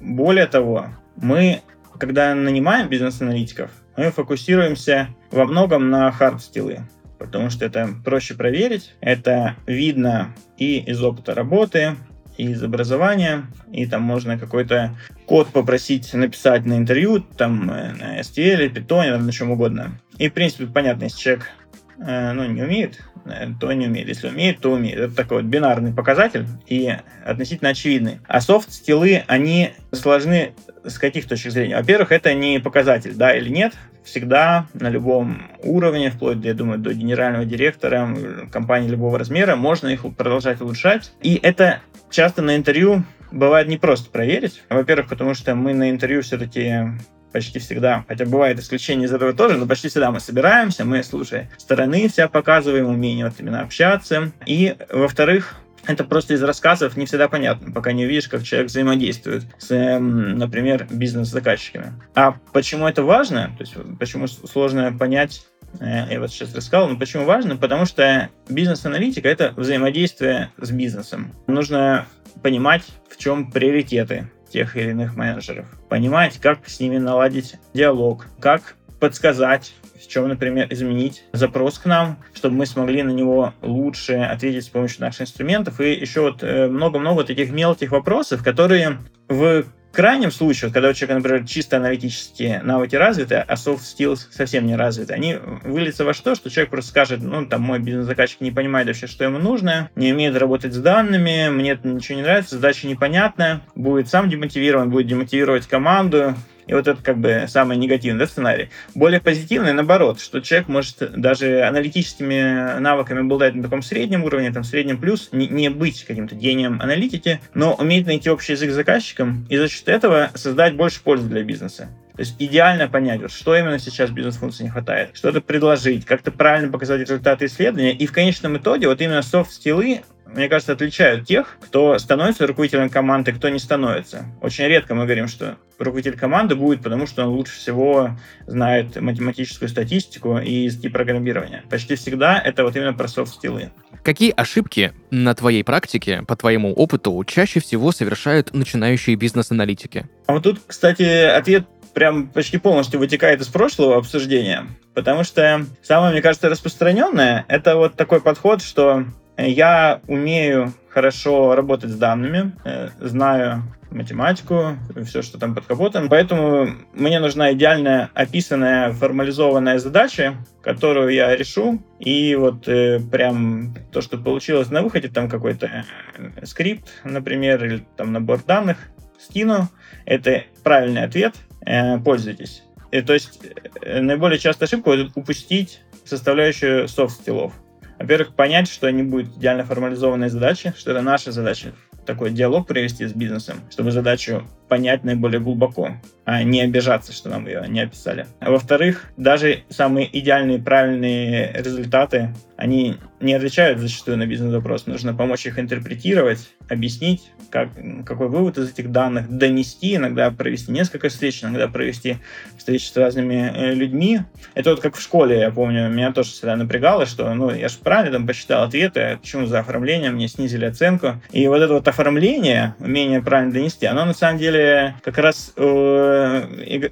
более 0.00 0.46
того, 0.46 0.88
мы, 1.16 1.62
когда 1.98 2.34
нанимаем 2.34 2.88
бизнес-аналитиков, 2.88 3.70
мы 3.96 4.10
фокусируемся 4.10 5.08
во 5.30 5.46
многом 5.46 5.88
на 5.88 6.10
хард-стилы 6.12 6.86
потому 7.18 7.50
что 7.50 7.64
это 7.64 7.88
проще 8.04 8.34
проверить. 8.34 8.94
Это 9.00 9.56
видно 9.66 10.34
и 10.56 10.78
из 10.78 11.02
опыта 11.02 11.34
работы, 11.34 11.96
и 12.36 12.50
из 12.50 12.62
образования, 12.62 13.46
и 13.72 13.86
там 13.86 14.02
можно 14.02 14.38
какой-то 14.38 14.96
код 15.26 15.48
попросить 15.48 16.12
написать 16.14 16.64
на 16.66 16.76
интервью, 16.76 17.20
там 17.20 17.70
э, 17.70 17.92
на 17.92 18.20
STL, 18.20 18.72
Python, 18.72 19.16
на 19.16 19.32
чем 19.32 19.50
угодно. 19.50 19.98
И, 20.18 20.28
в 20.28 20.34
принципе, 20.34 20.66
понятно, 20.66 21.04
если 21.04 21.18
человек 21.18 21.50
э, 21.98 22.32
ну, 22.32 22.44
не 22.46 22.62
умеет, 22.62 23.00
э, 23.24 23.48
то 23.58 23.72
не 23.72 23.86
умеет. 23.86 24.08
Если 24.08 24.28
умеет, 24.28 24.60
то 24.60 24.72
умеет. 24.72 24.98
Это 24.98 25.14
такой 25.14 25.42
вот 25.42 25.46
бинарный 25.46 25.92
показатель 25.92 26.46
и 26.66 26.94
относительно 27.24 27.70
очевидный. 27.70 28.20
А 28.28 28.40
софт-стилы, 28.40 29.24
они 29.26 29.72
сложны 29.92 30.52
с 30.86 30.98
каких 30.98 31.26
точек 31.26 31.52
зрения? 31.52 31.76
Во-первых, 31.76 32.12
это 32.12 32.34
не 32.34 32.58
показатель, 32.58 33.14
да 33.14 33.36
или 33.36 33.48
нет 33.48 33.74
всегда 34.04 34.66
на 34.72 34.88
любом 34.88 35.42
уровне, 35.62 36.10
вплоть, 36.10 36.44
я 36.44 36.54
думаю, 36.54 36.78
до 36.78 36.94
генерального 36.94 37.44
директора 37.44 38.16
компании 38.52 38.88
любого 38.88 39.18
размера, 39.18 39.56
можно 39.56 39.88
их 39.88 40.02
продолжать 40.16 40.60
улучшать. 40.60 41.12
И 41.22 41.38
это 41.42 41.80
часто 42.10 42.40
на 42.42 42.56
интервью 42.56 43.02
бывает 43.32 43.68
не 43.68 43.76
просто 43.76 44.10
проверить. 44.10 44.62
Во-первых, 44.70 45.08
потому 45.08 45.34
что 45.34 45.54
мы 45.54 45.74
на 45.74 45.90
интервью 45.90 46.22
все-таки 46.22 46.92
почти 47.32 47.58
всегда, 47.58 48.04
хотя 48.08 48.24
бывает 48.24 48.58
исключение 48.58 49.06
из 49.06 49.12
этого 49.12 49.34
тоже, 49.34 49.58
но 49.58 49.66
почти 49.66 49.88
всегда 49.88 50.10
мы 50.10 50.20
собираемся, 50.20 50.86
мы, 50.86 51.02
слушай, 51.02 51.48
стороны 51.58 52.08
себя 52.08 52.28
показываем, 52.28 52.86
умение 52.86 53.26
вот 53.26 53.34
именно 53.38 53.60
общаться. 53.60 54.32
И, 54.46 54.74
во-вторых, 54.90 55.56
это 55.86 56.04
просто 56.04 56.34
из 56.34 56.42
рассказов 56.42 56.96
не 56.96 57.06
всегда 57.06 57.28
понятно, 57.28 57.72
пока 57.72 57.92
не 57.92 58.04
увидишь, 58.04 58.28
как 58.28 58.42
человек 58.42 58.68
взаимодействует 58.68 59.44
с, 59.58 59.70
эм, 59.70 60.36
например, 60.38 60.86
бизнес-заказчиками. 60.90 61.92
А 62.14 62.36
почему 62.52 62.86
это 62.86 63.02
важно? 63.02 63.54
То 63.56 63.64
есть 63.64 63.74
почему 63.98 64.26
сложно 64.26 64.92
понять 64.92 65.46
э, 65.80 66.06
я 66.10 66.20
вот 66.20 66.30
сейчас 66.30 66.54
рассказал, 66.54 66.88
но 66.88 66.98
почему 66.98 67.24
важно? 67.24 67.56
Потому 67.56 67.86
что 67.86 68.30
бизнес-аналитика— 68.48 69.28
это 69.30 69.52
взаимодействие 69.56 70.50
с 70.58 70.70
бизнесом. 70.70 71.32
Нужно 71.46 72.06
понимать, 72.42 72.82
в 73.08 73.16
чем 73.16 73.50
приоритеты 73.50 74.30
тех 74.50 74.76
или 74.76 74.90
иных 74.90 75.16
менеджеров, 75.16 75.66
понимать, 75.88 76.38
как 76.38 76.68
с 76.68 76.80
ними 76.80 76.98
наладить 76.98 77.56
диалог, 77.74 78.26
как 78.40 78.76
подсказать, 79.00 79.74
в 79.94 80.08
чем, 80.08 80.28
например, 80.28 80.66
изменить 80.70 81.24
запрос 81.32 81.78
к 81.78 81.86
нам, 81.86 82.18
чтобы 82.34 82.56
мы 82.56 82.66
смогли 82.66 83.02
на 83.02 83.10
него 83.10 83.54
лучше 83.62 84.14
ответить 84.14 84.64
с 84.64 84.68
помощью 84.68 85.02
наших 85.02 85.22
инструментов. 85.22 85.80
И 85.80 85.92
еще 85.92 86.22
вот 86.22 86.42
э, 86.42 86.68
много-много 86.68 87.24
таких 87.24 87.50
мелких 87.50 87.90
вопросов, 87.90 88.42
которые 88.42 88.98
в 89.28 89.64
крайнем 89.96 90.30
случае, 90.30 90.70
когда 90.70 90.90
у 90.90 90.92
человека, 90.92 91.14
например, 91.14 91.46
чисто 91.46 91.78
аналитические 91.78 92.62
навыки 92.62 92.94
развиты, 92.96 93.36
а 93.36 93.54
soft 93.54 93.80
skills 93.80 94.26
совсем 94.30 94.66
не 94.66 94.76
развиты, 94.76 95.14
они 95.14 95.38
выльются 95.64 96.04
во 96.04 96.12
что? 96.12 96.34
Что 96.34 96.50
человек 96.50 96.70
просто 96.70 96.90
скажет, 96.90 97.22
ну, 97.22 97.46
там, 97.46 97.62
мой 97.62 97.78
бизнес-заказчик 97.78 98.42
не 98.42 98.50
понимает 98.50 98.86
вообще, 98.88 99.06
что 99.06 99.24
ему 99.24 99.38
нужно, 99.38 99.90
не 99.96 100.12
умеет 100.12 100.36
работать 100.36 100.74
с 100.74 100.78
данными, 100.78 101.48
мне 101.48 101.72
это 101.72 101.88
ничего 101.88 102.16
не 102.16 102.22
нравится, 102.22 102.56
задача 102.56 102.86
непонятная, 102.86 103.62
будет 103.74 104.08
сам 104.08 104.28
демотивирован, 104.28 104.90
будет 104.90 105.06
демотивировать 105.06 105.66
команду, 105.66 106.34
и 106.66 106.74
вот 106.74 106.86
это 106.88 107.02
как 107.02 107.18
бы 107.18 107.44
самый 107.48 107.76
негативный 107.76 108.20
да, 108.20 108.26
сценарий. 108.26 108.70
Более 108.94 109.20
позитивный, 109.20 109.72
наоборот, 109.72 110.20
что 110.20 110.40
человек 110.40 110.68
может 110.68 110.98
даже 111.18 111.62
аналитическими 111.62 112.78
навыками 112.78 113.20
обладать 113.20 113.54
на 113.54 113.62
таком 113.62 113.82
среднем 113.82 114.24
уровне, 114.24 114.52
там 114.52 114.64
среднем 114.64 114.98
плюс, 114.98 115.28
не, 115.32 115.48
не 115.48 115.70
быть 115.70 116.04
каким-то 116.04 116.34
гением 116.34 116.80
аналитики, 116.80 117.40
но 117.54 117.74
уметь 117.74 118.06
найти 118.06 118.30
общий 118.30 118.52
язык 118.52 118.70
с 118.70 118.74
заказчиком 118.74 119.46
и 119.48 119.56
за 119.56 119.68
счет 119.68 119.88
этого 119.88 120.30
создать 120.34 120.74
больше 120.74 121.02
пользы 121.02 121.28
для 121.28 121.42
бизнеса. 121.42 121.88
То 122.16 122.22
есть 122.22 122.36
идеально 122.38 122.88
понять, 122.88 123.20
вот, 123.20 123.30
что 123.30 123.54
именно 123.54 123.78
сейчас 123.78 124.10
бизнес-функции 124.10 124.64
не 124.64 124.70
хватает, 124.70 125.10
что-то 125.14 125.40
предложить, 125.40 126.06
как-то 126.06 126.30
правильно 126.30 126.72
показать 126.72 127.00
результаты 127.00 127.46
исследования. 127.46 127.92
И 127.92 128.06
в 128.06 128.12
конечном 128.12 128.56
итоге 128.56 128.88
вот 128.88 129.00
именно 129.00 129.22
софт-скиллы 129.22 130.02
мне 130.26 130.48
кажется, 130.48 130.72
отличают 130.72 131.26
тех, 131.26 131.56
кто 131.60 131.98
становится 131.98 132.46
руководителем 132.46 132.90
команды, 132.90 133.32
кто 133.32 133.48
не 133.48 133.58
становится. 133.58 134.26
Очень 134.42 134.66
редко 134.66 134.94
мы 134.94 135.04
говорим, 135.04 135.28
что 135.28 135.56
руководитель 135.78 136.18
команды 136.18 136.56
будет, 136.56 136.82
потому 136.82 137.06
что 137.06 137.24
он 137.24 137.30
лучше 137.30 137.56
всего 137.56 138.10
знает 138.46 139.00
математическую 139.00 139.68
статистику 139.68 140.38
и 140.38 140.64
языки 140.64 140.88
программирования. 140.88 141.62
Почти 141.70 141.94
всегда 141.94 142.38
это 142.38 142.64
вот 142.64 142.74
именно 142.76 142.92
про 142.92 143.08
софт-скиллы. 143.08 143.70
Какие 144.02 144.32
ошибки 144.36 144.92
на 145.10 145.34
твоей 145.34 145.64
практике, 145.64 146.22
по 146.26 146.36
твоему 146.36 146.72
опыту, 146.72 147.22
чаще 147.24 147.60
всего 147.60 147.92
совершают 147.92 148.52
начинающие 148.52 149.16
бизнес-аналитики? 149.16 150.06
А 150.26 150.32
вот 150.32 150.42
тут, 150.42 150.60
кстати, 150.66 151.02
ответ 151.02 151.66
прям 151.96 152.28
почти 152.28 152.58
полностью 152.58 153.00
вытекает 153.00 153.40
из 153.40 153.48
прошлого 153.48 153.96
обсуждения, 153.96 154.66
потому 154.92 155.24
что 155.24 155.64
самое, 155.82 156.12
мне 156.12 156.20
кажется, 156.20 156.50
распространенное— 156.50 157.46
это 157.48 157.76
вот 157.76 157.94
такой 157.94 158.20
подход, 158.20 158.60
что 158.60 159.04
я 159.38 160.02
умею 160.06 160.74
хорошо 160.90 161.54
работать 161.54 161.88
с 161.88 161.96
данными, 161.96 162.52
э, 162.66 162.90
знаю 163.00 163.62
математику, 163.90 164.76
все, 165.06 165.22
что 165.22 165.38
там 165.38 165.54
под 165.54 165.64
капотом. 165.64 166.10
Поэтому 166.10 166.68
мне 166.92 167.18
нужна 167.18 167.54
идеальная 167.54 168.10
описанная, 168.12 168.92
формализованная 168.92 169.78
задача, 169.78 170.34
которую 170.62 171.14
я 171.14 171.34
решу. 171.34 171.82
И 171.98 172.34
вот 172.34 172.68
э, 172.68 173.00
прям 173.00 173.74
то, 173.90 174.02
что 174.02 174.18
получилось 174.18 174.68
на 174.68 174.82
выходе, 174.82 175.08
там 175.08 175.30
какой-то 175.30 175.86
э, 176.18 176.44
скрипт, 176.44 176.88
например, 177.04 177.64
или 177.64 177.86
там 177.96 178.12
набор 178.12 178.42
данных, 178.42 178.76
скину. 179.18 179.70
Это 180.04 180.44
правильный 180.62 181.02
ответ. 181.04 181.34
Э, 181.66 181.98
пользуйтесь. 181.98 182.62
И, 182.92 183.02
то 183.02 183.12
есть 183.12 183.40
э, 183.82 184.00
наиболее 184.00 184.38
частая 184.38 184.68
ошибка— 184.68 184.90
упустить 185.14 185.80
составляющую 186.04 186.88
софт-стилов. 186.88 187.52
Во-первых, 187.98 188.34
понять, 188.34 188.68
что 188.68 188.86
они 188.86 189.02
будут 189.02 189.36
идеально 189.36 189.64
формализованные 189.64 190.30
задачи, 190.30 190.72
что 190.76 190.92
это 190.92 191.02
наша 191.02 191.32
задача, 191.32 191.72
такой 192.04 192.30
диалог 192.30 192.68
провести 192.68 193.06
с 193.06 193.12
бизнесом, 193.12 193.56
чтобы 193.70 193.90
задачу 193.90 194.46
понять 194.68 195.02
наиболее 195.02 195.40
глубоко, 195.40 195.90
а 196.24 196.42
не 196.44 196.60
обижаться, 196.60 197.12
что 197.12 197.28
нам 197.28 197.46
ее 197.46 197.64
не 197.68 197.80
описали. 197.80 198.26
А 198.38 198.50
во-вторых, 198.50 199.10
даже 199.16 199.64
самые 199.68 200.08
идеальные 200.16 200.60
правильные 200.60 201.52
результаты, 201.54 202.34
они 202.56 202.96
не 203.20 203.34
отвечают 203.34 203.78
зачастую 203.78 204.16
на 204.18 204.26
бизнес-запрос. 204.26 204.86
Нужно 204.86 205.14
помочь 205.14 205.46
их 205.46 205.58
интерпретировать, 205.58 206.50
объяснить, 206.68 207.30
как, 207.50 207.70
какой 208.04 208.28
вывод 208.28 208.58
из 208.58 208.70
этих 208.70 208.90
данных, 208.90 209.28
донести, 209.28 209.96
иногда 209.96 210.30
провести 210.30 210.72
несколько 210.72 211.08
встреч, 211.08 211.42
иногда 211.42 211.68
провести 211.68 212.18
встречи 212.56 212.86
с 212.86 212.96
разными 212.96 213.52
э, 213.54 213.74
людьми. 213.74 214.20
Это 214.54 214.70
вот 214.70 214.80
как 214.80 214.96
в 214.96 215.00
школе, 215.00 215.40
я 215.40 215.50
помню, 215.50 215.88
меня 215.88 216.12
тоже 216.12 216.30
всегда 216.30 216.56
напрягало, 216.56 217.06
что, 217.06 217.32
ну, 217.34 217.50
я 217.50 217.68
же 217.68 217.76
правильно 217.82 218.18
там 218.18 218.26
посчитал 218.26 218.64
ответы, 218.64 219.00
а 219.00 219.16
почему 219.16 219.46
за 219.46 219.60
оформление 219.60 220.10
мне 220.10 220.28
снизили 220.28 220.64
оценку. 220.64 221.20
И 221.30 221.46
вот 221.48 221.60
это 221.60 221.72
вот 221.74 221.88
оформление, 221.88 222.74
умение 222.78 223.22
правильно 223.22 223.52
донести, 223.52 223.86
оно 223.86 224.04
на 224.04 224.14
самом 224.14 224.38
деле 224.38 224.96
как 225.02 225.18
раз 225.18 225.52
э, 225.56 225.62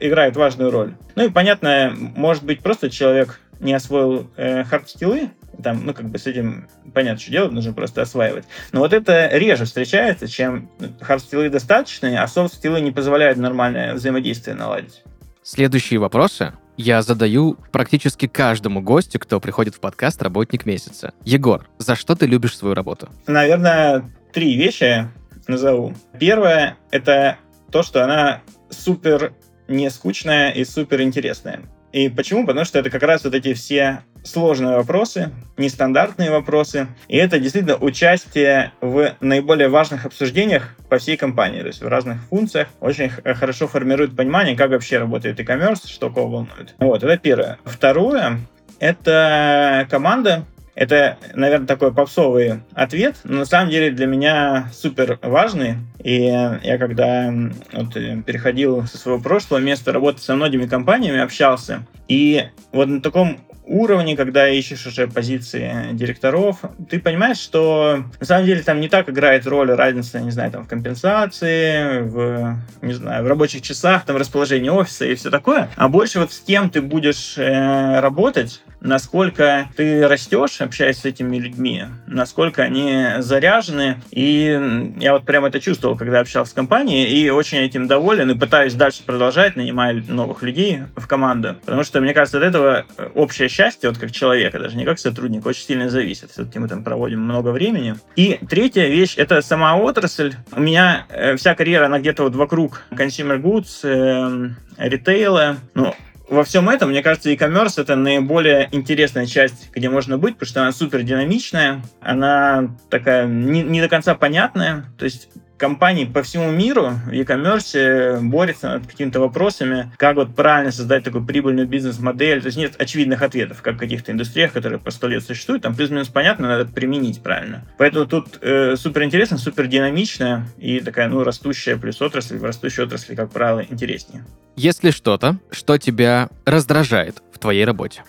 играет 0.00 0.36
важную 0.36 0.70
роль. 0.70 0.94
Ну 1.16 1.26
и 1.26 1.30
понятно, 1.30 1.92
может 1.94 2.44
быть, 2.44 2.60
просто 2.60 2.90
человек 2.90 3.40
не 3.64 3.72
освоил 3.72 4.30
э, 4.36 4.62
хард-скиллы, 4.62 5.30
там, 5.62 5.84
ну, 5.84 5.94
как 5.94 6.08
бы 6.08 6.18
с 6.18 6.26
этим 6.26 6.68
понятно, 6.92 7.20
что 7.20 7.30
делать, 7.30 7.52
нужно 7.52 7.72
просто 7.72 8.02
осваивать. 8.02 8.44
Но 8.72 8.80
вот 8.80 8.92
это 8.92 9.28
реже 9.32 9.64
встречается, 9.64 10.28
чем 10.28 10.70
хард-скиллы 11.00 11.48
достаточные, 11.48 12.20
а 12.20 12.28
софт-скиллы 12.28 12.80
не 12.80 12.92
позволяют 12.92 13.38
нормальное 13.38 13.94
взаимодействие 13.94 14.54
наладить. 14.54 15.02
Следующие 15.42 15.98
вопросы 15.98 16.52
я 16.76 17.02
задаю 17.02 17.56
практически 17.72 18.26
каждому 18.26 18.80
гостю, 18.80 19.18
кто 19.18 19.40
приходит 19.40 19.74
в 19.74 19.80
подкаст 19.80 20.22
«Работник 20.22 20.66
месяца». 20.66 21.14
Егор, 21.24 21.68
за 21.78 21.96
что 21.96 22.14
ты 22.14 22.26
любишь 22.26 22.56
свою 22.56 22.74
работу? 22.74 23.08
Наверное, 23.26 24.04
три 24.32 24.56
вещи 24.56 25.08
назову. 25.46 25.94
Первое— 26.18 26.76
это 26.90 27.38
то, 27.70 27.82
что 27.82 28.02
она 28.02 28.42
супер 28.70 29.34
не 29.68 29.90
скучная 29.90 30.50
и 30.50 30.64
супер 30.64 31.02
интересная. 31.02 31.60
И 31.94 32.08
почему? 32.08 32.44
Потому 32.44 32.64
что 32.64 32.80
это 32.80 32.90
как 32.90 33.04
раз 33.04 33.22
вот 33.22 33.36
эти 33.36 33.54
все 33.54 34.00
сложные 34.24 34.74
вопросы, 34.74 35.30
нестандартные 35.56 36.32
вопросы. 36.32 36.88
И 37.06 37.16
это 37.16 37.38
действительно 37.38 37.76
участие 37.76 38.72
в 38.80 39.12
наиболее 39.20 39.68
важных 39.68 40.04
обсуждениях 40.04 40.74
по 40.88 40.98
всей 40.98 41.16
компании, 41.16 41.60
то 41.60 41.68
есть 41.68 41.82
в 41.82 41.86
разных 41.86 42.20
функциях. 42.24 42.66
Очень 42.80 43.10
хорошо 43.10 43.68
формирует 43.68 44.16
понимание, 44.16 44.56
как 44.56 44.70
вообще 44.70 44.98
работает 44.98 45.38
e-commerce, 45.38 45.86
что 45.86 46.10
кого 46.10 46.28
волнует. 46.28 46.74
Вот, 46.78 47.04
это 47.04 47.16
первое. 47.16 47.58
Второе, 47.64 48.40
это 48.80 49.86
команда, 49.88 50.46
Это, 50.74 51.18
наверное, 51.34 51.66
такой 51.66 51.92
попсовый 51.92 52.60
ответ, 52.74 53.16
но 53.24 53.38
на 53.38 53.44
самом 53.44 53.70
деле 53.70 53.90
для 53.90 54.06
меня 54.06 54.68
супер 54.72 55.18
важный. 55.22 55.76
И 56.02 56.22
я 56.24 56.78
когда 56.78 57.32
вот, 57.72 57.96
э, 57.96 58.22
переходил 58.26 58.86
со 58.86 58.98
своего 58.98 59.20
прошлого 59.20 59.60
места 59.60 59.92
работать 59.92 60.22
со 60.22 60.34
многими 60.34 60.66
компаниями, 60.66 61.20
общался, 61.20 61.86
и 62.08 62.44
вот 62.72 62.88
на 62.88 63.00
таком 63.00 63.38
уровне, 63.66 64.16
когда 64.16 64.48
ищешь 64.48 64.86
уже 64.86 65.08
позиции 65.08 65.88
директоров, 65.92 66.58
ты 66.88 67.00
понимаешь, 67.00 67.38
что 67.38 68.04
на 68.20 68.26
самом 68.26 68.46
деле 68.46 68.62
там 68.62 68.80
не 68.80 68.88
так 68.88 69.08
играет 69.08 69.46
роль 69.46 69.70
разница, 69.70 70.20
не 70.20 70.30
знаю, 70.30 70.50
там 70.50 70.64
в 70.64 70.68
компенсации, 70.68 72.00
в, 72.02 72.58
не 72.82 72.92
знаю, 72.92 73.24
в 73.24 73.26
рабочих 73.26 73.62
часах, 73.62 74.04
там 74.04 74.16
расположении 74.16 74.68
офиса 74.68 75.06
и 75.06 75.14
все 75.14 75.30
такое, 75.30 75.70
а 75.76 75.88
больше 75.88 76.20
вот 76.20 76.32
с 76.32 76.40
кем 76.40 76.68
ты 76.68 76.82
будешь 76.82 77.38
э, 77.38 78.00
работать, 78.00 78.62
насколько 78.84 79.68
ты 79.76 80.06
растешь, 80.06 80.60
общаясь 80.60 80.98
с 80.98 81.04
этими 81.04 81.38
людьми, 81.38 81.84
насколько 82.06 82.62
они 82.62 83.06
заряжены. 83.18 83.96
И 84.10 84.94
я 84.98 85.14
вот 85.14 85.24
прямо 85.24 85.48
это 85.48 85.58
чувствовал, 85.58 85.96
когда 85.96 86.20
общался 86.20 86.52
с 86.52 86.54
компанией, 86.54 87.06
и 87.06 87.30
очень 87.30 87.58
этим 87.58 87.88
доволен, 87.88 88.30
и 88.30 88.38
пытаюсь 88.38 88.74
дальше 88.74 89.02
продолжать, 89.04 89.56
нанимая 89.56 89.94
новых 90.06 90.42
людей 90.42 90.82
в 90.96 91.06
команду. 91.08 91.56
Потому 91.64 91.82
что, 91.82 92.00
мне 92.00 92.14
кажется, 92.14 92.38
от 92.38 92.44
этого 92.44 92.84
общее 93.14 93.48
счастье, 93.48 93.88
вот 93.88 93.98
как 93.98 94.12
человека, 94.12 94.58
даже 94.58 94.76
не 94.76 94.84
как 94.84 94.98
сотрудник, 94.98 95.46
очень 95.46 95.64
сильно 95.64 95.88
зависит. 95.88 96.30
Все-таки 96.30 96.58
мы 96.58 96.68
там 96.68 96.84
проводим 96.84 97.20
много 97.20 97.48
времени. 97.48 97.96
И 98.16 98.38
третья 98.48 98.86
вещь— 98.86 99.14
это 99.16 99.40
сама 99.40 99.76
отрасль. 99.76 100.34
У 100.52 100.60
меня 100.60 101.06
э, 101.08 101.36
вся 101.36 101.54
карьера, 101.54 101.86
она 101.86 101.98
где-то 101.98 102.24
вот 102.24 102.34
вокруг 102.34 102.82
consumer 102.90 103.40
goods, 103.40 103.80
э, 103.82 104.50
ритейла. 104.76 105.56
Ну, 105.72 105.94
во 106.28 106.44
всем 106.44 106.68
этом, 106.68 106.90
мне 106.90 107.02
кажется, 107.02 107.30
e-commerce 107.30 107.80
это 107.80 107.96
наиболее 107.96 108.68
интересная 108.72 109.26
часть, 109.26 109.70
где 109.72 109.90
можно 109.90 110.18
быть, 110.18 110.34
потому 110.34 110.48
что 110.48 110.62
она 110.62 110.72
супер 110.72 111.02
динамичная, 111.02 111.82
она 112.00 112.74
такая 112.88 113.26
не, 113.26 113.62
не 113.62 113.80
до 113.80 113.88
конца 113.88 114.14
понятная. 114.14 114.86
То 114.98 115.04
есть 115.04 115.28
компании 115.64 116.04
по 116.04 116.22
всему 116.22 116.50
миру 116.50 116.90
в 117.06 117.10
e-commerce 117.10 118.20
борются 118.20 118.68
над 118.68 118.86
какими-то 118.86 119.18
вопросами, 119.18 119.90
как 119.96 120.16
вот 120.16 120.34
правильно 120.34 120.70
создать 120.70 121.04
такую 121.04 121.24
прибыльную 121.24 121.66
бизнес-модель. 121.66 122.42
То 122.42 122.48
есть 122.48 122.58
нет 122.58 122.74
очевидных 122.78 123.22
ответов, 123.22 123.62
как 123.62 123.76
в 123.76 123.78
каких-то 123.78 124.12
индустриях, 124.12 124.52
которые 124.52 124.78
по 124.78 124.90
сто 124.90 125.08
лет 125.08 125.24
существуют. 125.24 125.62
Там 125.62 125.74
плюс-минус 125.74 126.08
понятно, 126.08 126.48
надо 126.48 126.66
применить 126.66 127.22
правильно. 127.22 127.64
Поэтому 127.78 128.04
тут 128.04 128.38
э, 128.42 128.76
супер 128.76 129.04
интересно, 129.04 129.38
супер 129.38 129.66
динамичная 129.66 130.46
и 130.58 130.80
такая, 130.80 131.08
ну, 131.08 131.24
растущая 131.24 131.78
плюс 131.78 132.02
отрасль. 132.02 132.36
В 132.36 132.44
растущей 132.44 132.82
отрасли, 132.82 133.14
как 133.14 133.30
правило, 133.30 133.64
интереснее. 133.66 134.22
Есть 134.56 134.84
ли 134.84 134.90
что-то, 134.90 135.38
что 135.50 135.78
тебя 135.78 136.28
раздражает 136.44 137.22
в 137.32 137.38
твоей 137.38 137.64
работе? 137.64 138.02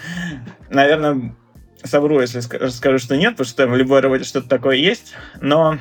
Наверное, 0.70 1.34
совру, 1.84 2.20
если 2.20 2.40
скажу, 2.40 2.98
что 2.98 3.16
нет, 3.16 3.32
потому 3.32 3.46
что 3.46 3.66
в 3.66 3.76
любой 3.76 4.00
работе 4.00 4.24
что-то 4.24 4.48
такое 4.48 4.76
есть. 4.76 5.14
Но 5.40 5.78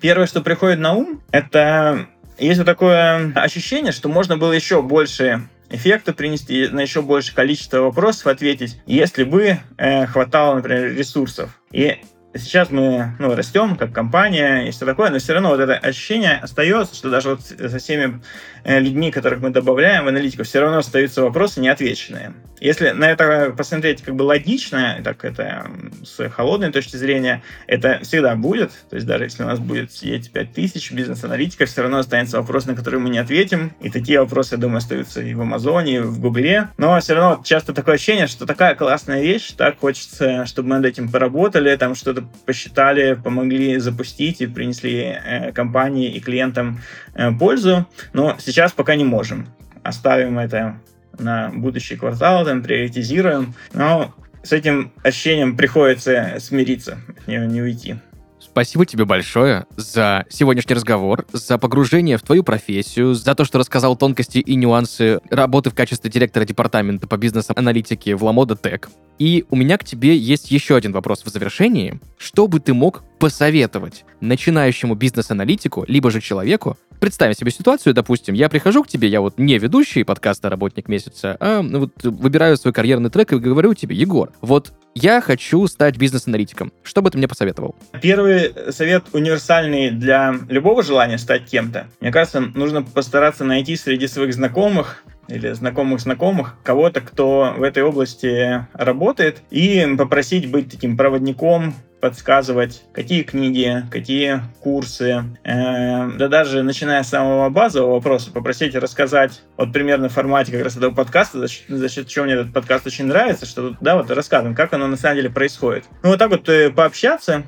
Первое, 0.00 0.26
что 0.26 0.40
приходит 0.40 0.78
на 0.78 0.94
ум, 0.94 1.22
это 1.30 2.06
есть 2.38 2.58
вот 2.58 2.66
такое 2.66 3.32
ощущение, 3.34 3.92
что 3.92 4.08
можно 4.08 4.36
было 4.36 4.52
еще 4.52 4.82
больше 4.82 5.48
эффекта 5.70 6.12
принести, 6.12 6.68
на 6.68 6.80
еще 6.80 7.02
большее 7.02 7.34
количество 7.34 7.80
вопросов 7.80 8.26
ответить, 8.26 8.80
если 8.86 9.24
бы 9.24 9.58
э, 9.78 10.06
хватало, 10.06 10.56
например, 10.56 10.94
ресурсов. 10.94 11.50
И 11.72 11.98
Сейчас 12.38 12.70
мы 12.70 13.14
ну, 13.18 13.34
растем 13.34 13.76
как 13.76 13.92
компания 13.92 14.68
и 14.68 14.70
все 14.70 14.84
такое, 14.84 15.10
но 15.10 15.18
все 15.18 15.32
равно 15.32 15.50
вот 15.50 15.60
это 15.60 15.74
ощущение 15.74 16.36
остается, 16.36 16.94
что 16.94 17.10
даже 17.10 17.30
вот 17.30 17.40
со 17.42 17.78
всеми 17.78 18.20
людьми, 18.66 19.12
которых 19.12 19.40
мы 19.40 19.50
добавляем 19.50 20.04
в 20.04 20.08
аналитику, 20.08 20.42
все 20.42 20.60
равно 20.60 20.78
остаются 20.78 21.22
вопросы 21.22 21.60
неотвеченные. 21.60 22.34
Если 22.60 22.90
на 22.90 23.10
это 23.10 23.54
посмотреть 23.56 24.02
как 24.02 24.16
бы 24.16 24.22
логично, 24.22 25.00
так 25.04 25.24
это 25.24 25.70
с 26.02 26.28
холодной 26.30 26.72
точки 26.72 26.96
зрения, 26.96 27.42
это 27.66 28.00
всегда 28.02 28.34
будет. 28.34 28.72
То 28.88 28.96
есть 28.96 29.06
даже 29.06 29.24
если 29.24 29.42
у 29.42 29.46
нас 29.46 29.58
будет 29.58 29.92
сидеть 29.92 30.32
5000 30.32 30.92
бизнес-аналитиков, 30.92 31.68
все 31.68 31.82
равно 31.82 31.98
останется 31.98 32.40
вопрос, 32.40 32.66
на 32.66 32.74
который 32.74 32.98
мы 32.98 33.10
не 33.10 33.18
ответим. 33.18 33.72
И 33.80 33.90
такие 33.90 34.20
вопросы, 34.20 34.54
я 34.54 34.58
думаю, 34.58 34.78
остаются 34.78 35.20
и 35.20 35.34
в 35.34 35.42
Амазоне, 35.42 35.96
и 35.96 35.98
в 36.00 36.18
Гугле. 36.18 36.68
Но 36.78 36.98
все 36.98 37.14
равно 37.14 37.42
часто 37.44 37.72
такое 37.72 37.96
ощущение, 37.96 38.26
что 38.26 38.46
такая 38.46 38.74
классная 38.74 39.22
вещь, 39.22 39.52
так 39.52 39.78
хочется, 39.78 40.46
чтобы 40.46 40.70
мы 40.70 40.76
над 40.76 40.86
этим 40.86 41.08
поработали, 41.10 41.76
там 41.76 41.94
что-то 41.94 42.24
посчитали, 42.46 43.14
помогли 43.22 43.78
запустить 43.78 44.40
и 44.40 44.46
принесли 44.46 45.18
э, 45.22 45.52
компании 45.52 46.10
и 46.10 46.20
клиентам 46.20 46.80
э, 47.14 47.30
пользу. 47.32 47.86
Но 48.12 48.36
сейчас 48.40 48.55
пока 48.72 48.94
не 48.96 49.04
можем. 49.04 49.46
Оставим 49.82 50.38
это 50.38 50.80
на 51.18 51.50
будущий 51.54 51.96
квартал, 51.96 52.44
там, 52.44 52.62
приоритизируем. 52.62 53.54
Но 53.72 54.14
с 54.42 54.52
этим 54.52 54.92
ощущением 55.02 55.56
приходится 55.56 56.36
смириться, 56.38 56.98
не, 57.26 57.36
не 57.46 57.62
уйти. 57.62 57.96
Спасибо 58.38 58.86
тебе 58.86 59.04
большое 59.04 59.66
за 59.76 60.24
сегодняшний 60.30 60.76
разговор, 60.76 61.26
за 61.32 61.58
погружение 61.58 62.16
в 62.16 62.22
твою 62.22 62.42
профессию, 62.42 63.12
за 63.14 63.34
то, 63.34 63.44
что 63.44 63.58
рассказал 63.58 63.96
тонкости 63.96 64.38
и 64.38 64.54
нюансы 64.54 65.20
работы 65.30 65.68
в 65.68 65.74
качестве 65.74 66.10
директора 66.10 66.44
департамента 66.44 67.06
по 67.06 67.18
бизнес-аналитике 67.18 68.14
в 68.14 68.24
Ламода 68.24 68.56
Тек. 68.56 68.88
И 69.18 69.44
у 69.50 69.56
меня 69.56 69.76
к 69.76 69.84
тебе 69.84 70.16
есть 70.16 70.50
еще 70.50 70.76
один 70.76 70.92
вопрос 70.92 71.22
в 71.24 71.28
завершении. 71.28 72.00
Что 72.16 72.46
бы 72.48 72.60
ты 72.60 72.72
мог 72.72 73.02
посоветовать 73.18 74.04
начинающему 74.20 74.94
бизнес-аналитику, 74.94 75.84
либо 75.86 76.10
же 76.10 76.20
человеку, 76.20 76.78
Представим 77.00 77.34
себе 77.34 77.50
ситуацию, 77.50 77.94
допустим, 77.94 78.34
я 78.34 78.48
прихожу 78.48 78.82
к 78.82 78.88
тебе, 78.88 79.08
я 79.08 79.20
вот 79.20 79.38
не 79.38 79.58
ведущий 79.58 80.04
подкаста 80.04 80.50
«Работник 80.50 80.88
месяца», 80.88 81.36
а 81.40 81.62
ну, 81.62 81.80
вот 81.80 81.92
выбираю 82.02 82.56
свой 82.56 82.72
карьерный 82.72 83.10
трек 83.10 83.32
и 83.32 83.38
говорю 83.38 83.74
тебе, 83.74 83.94
Егор, 83.96 84.32
вот 84.40 84.72
я 84.94 85.20
хочу 85.20 85.66
стать 85.66 85.98
бизнес-аналитиком. 85.98 86.72
Что 86.82 87.02
бы 87.02 87.10
ты 87.10 87.18
мне 87.18 87.28
посоветовал? 87.28 87.76
Первый 88.00 88.52
совет 88.72 89.04
универсальный 89.12 89.90
для 89.90 90.34
любого 90.48 90.82
желания 90.82 91.18
стать 91.18 91.44
кем-то. 91.44 91.86
Мне 92.00 92.10
кажется, 92.10 92.40
нужно 92.40 92.82
постараться 92.82 93.44
найти 93.44 93.76
среди 93.76 94.08
своих 94.08 94.32
знакомых 94.32 95.04
или 95.28 95.52
знакомых 95.52 96.00
знакомых, 96.00 96.56
кого-то, 96.62 97.00
кто 97.00 97.54
в 97.56 97.62
этой 97.62 97.82
области 97.82 98.66
работает, 98.72 99.42
и 99.50 99.86
попросить 99.98 100.50
быть 100.50 100.70
таким 100.70 100.96
проводником, 100.96 101.74
подсказывать, 102.06 102.82
какие 102.92 103.22
книги, 103.22 103.84
какие 103.90 104.40
курсы, 104.60 105.24
э, 105.42 106.10
да 106.16 106.28
даже 106.28 106.62
начиная 106.62 107.02
с 107.02 107.08
самого 107.08 107.48
базового 107.50 107.94
вопроса, 107.94 108.30
попросить 108.30 108.76
рассказать 108.76 109.42
вот 109.56 109.72
примерно 109.72 110.08
в 110.08 110.12
формате 110.12 110.52
как 110.52 110.62
раз 110.62 110.76
этого 110.76 110.94
подкаста, 110.94 111.40
за 111.40 111.48
счет, 111.48 111.64
за 111.68 111.88
счет 111.88 112.06
чего 112.06 112.24
мне 112.24 112.34
этот 112.34 112.52
подкаст 112.52 112.86
очень 112.86 113.06
нравится, 113.06 113.44
что 113.44 113.76
да, 113.80 113.96
вот 113.96 114.08
рассказываем, 114.10 114.54
как 114.54 114.72
оно 114.72 114.86
на 114.86 114.96
самом 114.96 115.16
деле 115.16 115.30
происходит. 115.30 115.84
Ну 116.04 116.10
вот 116.10 116.18
так 116.20 116.30
вот 116.30 116.48
э, 116.48 116.70
пообщаться, 116.70 117.42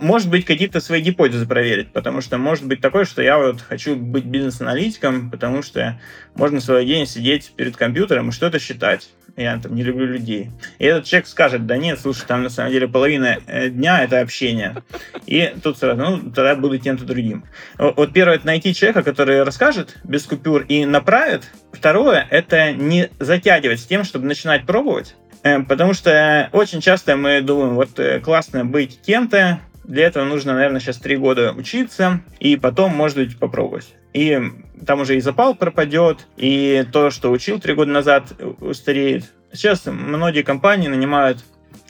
может 0.00 0.28
быть, 0.28 0.44
какие-то 0.44 0.80
свои 0.80 1.00
гипотезы 1.00 1.46
проверить, 1.46 1.92
потому 1.92 2.20
что 2.20 2.38
может 2.38 2.66
быть 2.66 2.80
такое, 2.80 3.04
что 3.04 3.22
я 3.22 3.38
вот 3.38 3.60
хочу 3.60 3.96
быть 3.96 4.24
бизнес-аналитиком, 4.24 5.30
потому 5.30 5.62
что 5.62 6.00
можно 6.34 6.60
свой 6.60 6.84
день 6.86 7.06
сидеть 7.06 7.52
перед 7.56 7.76
компьютером 7.76 8.28
и 8.28 8.32
что-то 8.32 8.58
считать. 8.58 9.10
Я 9.36 9.58
там 9.58 9.74
не 9.74 9.82
люблю 9.82 10.06
людей. 10.06 10.50
И 10.78 10.84
этот 10.84 11.04
человек 11.06 11.26
скажет, 11.26 11.66
да 11.66 11.76
нет, 11.76 11.98
слушай, 12.00 12.26
там 12.26 12.42
на 12.42 12.50
самом 12.50 12.72
деле 12.72 12.88
половина 12.88 13.38
э, 13.46 13.70
дня 13.70 14.02
это 14.04 14.20
общение. 14.20 14.82
И 15.26 15.54
тут 15.62 15.78
сразу, 15.78 16.00
ну, 16.00 16.18
тогда 16.30 16.56
буду 16.56 16.78
тем-то 16.78 17.04
другим. 17.04 17.44
Вот 17.78 18.12
первое, 18.12 18.36
это 18.36 18.46
найти 18.46 18.74
человека, 18.74 19.02
который 19.02 19.42
расскажет 19.42 19.96
без 20.04 20.24
купюр 20.24 20.62
и 20.68 20.84
направит. 20.84 21.44
Второе, 21.72 22.26
это 22.30 22.72
не 22.72 23.08
затягивать 23.18 23.80
с 23.80 23.86
тем, 23.86 24.04
чтобы 24.04 24.26
начинать 24.26 24.66
пробовать, 24.66 25.14
э, 25.42 25.62
Потому 25.62 25.94
что 25.94 26.50
очень 26.52 26.80
часто 26.80 27.16
мы 27.16 27.40
думаем, 27.40 27.76
вот 27.76 27.98
э, 27.98 28.20
классно 28.20 28.64
быть 28.64 29.00
кем-то, 29.00 29.60
для 29.84 30.06
этого 30.06 30.24
нужно, 30.24 30.54
наверное, 30.54 30.80
сейчас 30.80 30.98
три 30.98 31.16
года 31.16 31.52
учиться, 31.56 32.20
и 32.38 32.56
потом, 32.56 32.92
может 32.94 33.16
быть, 33.16 33.38
попробовать. 33.38 33.94
И 34.12 34.40
там 34.86 35.00
уже 35.00 35.16
и 35.16 35.20
запал 35.20 35.54
пропадет, 35.54 36.26
и 36.36 36.84
то, 36.92 37.10
что 37.10 37.30
учил 37.30 37.60
три 37.60 37.74
года 37.74 37.90
назад, 37.90 38.32
устареет. 38.60 39.32
Сейчас 39.52 39.86
многие 39.86 40.42
компании 40.42 40.88
нанимают 40.88 41.44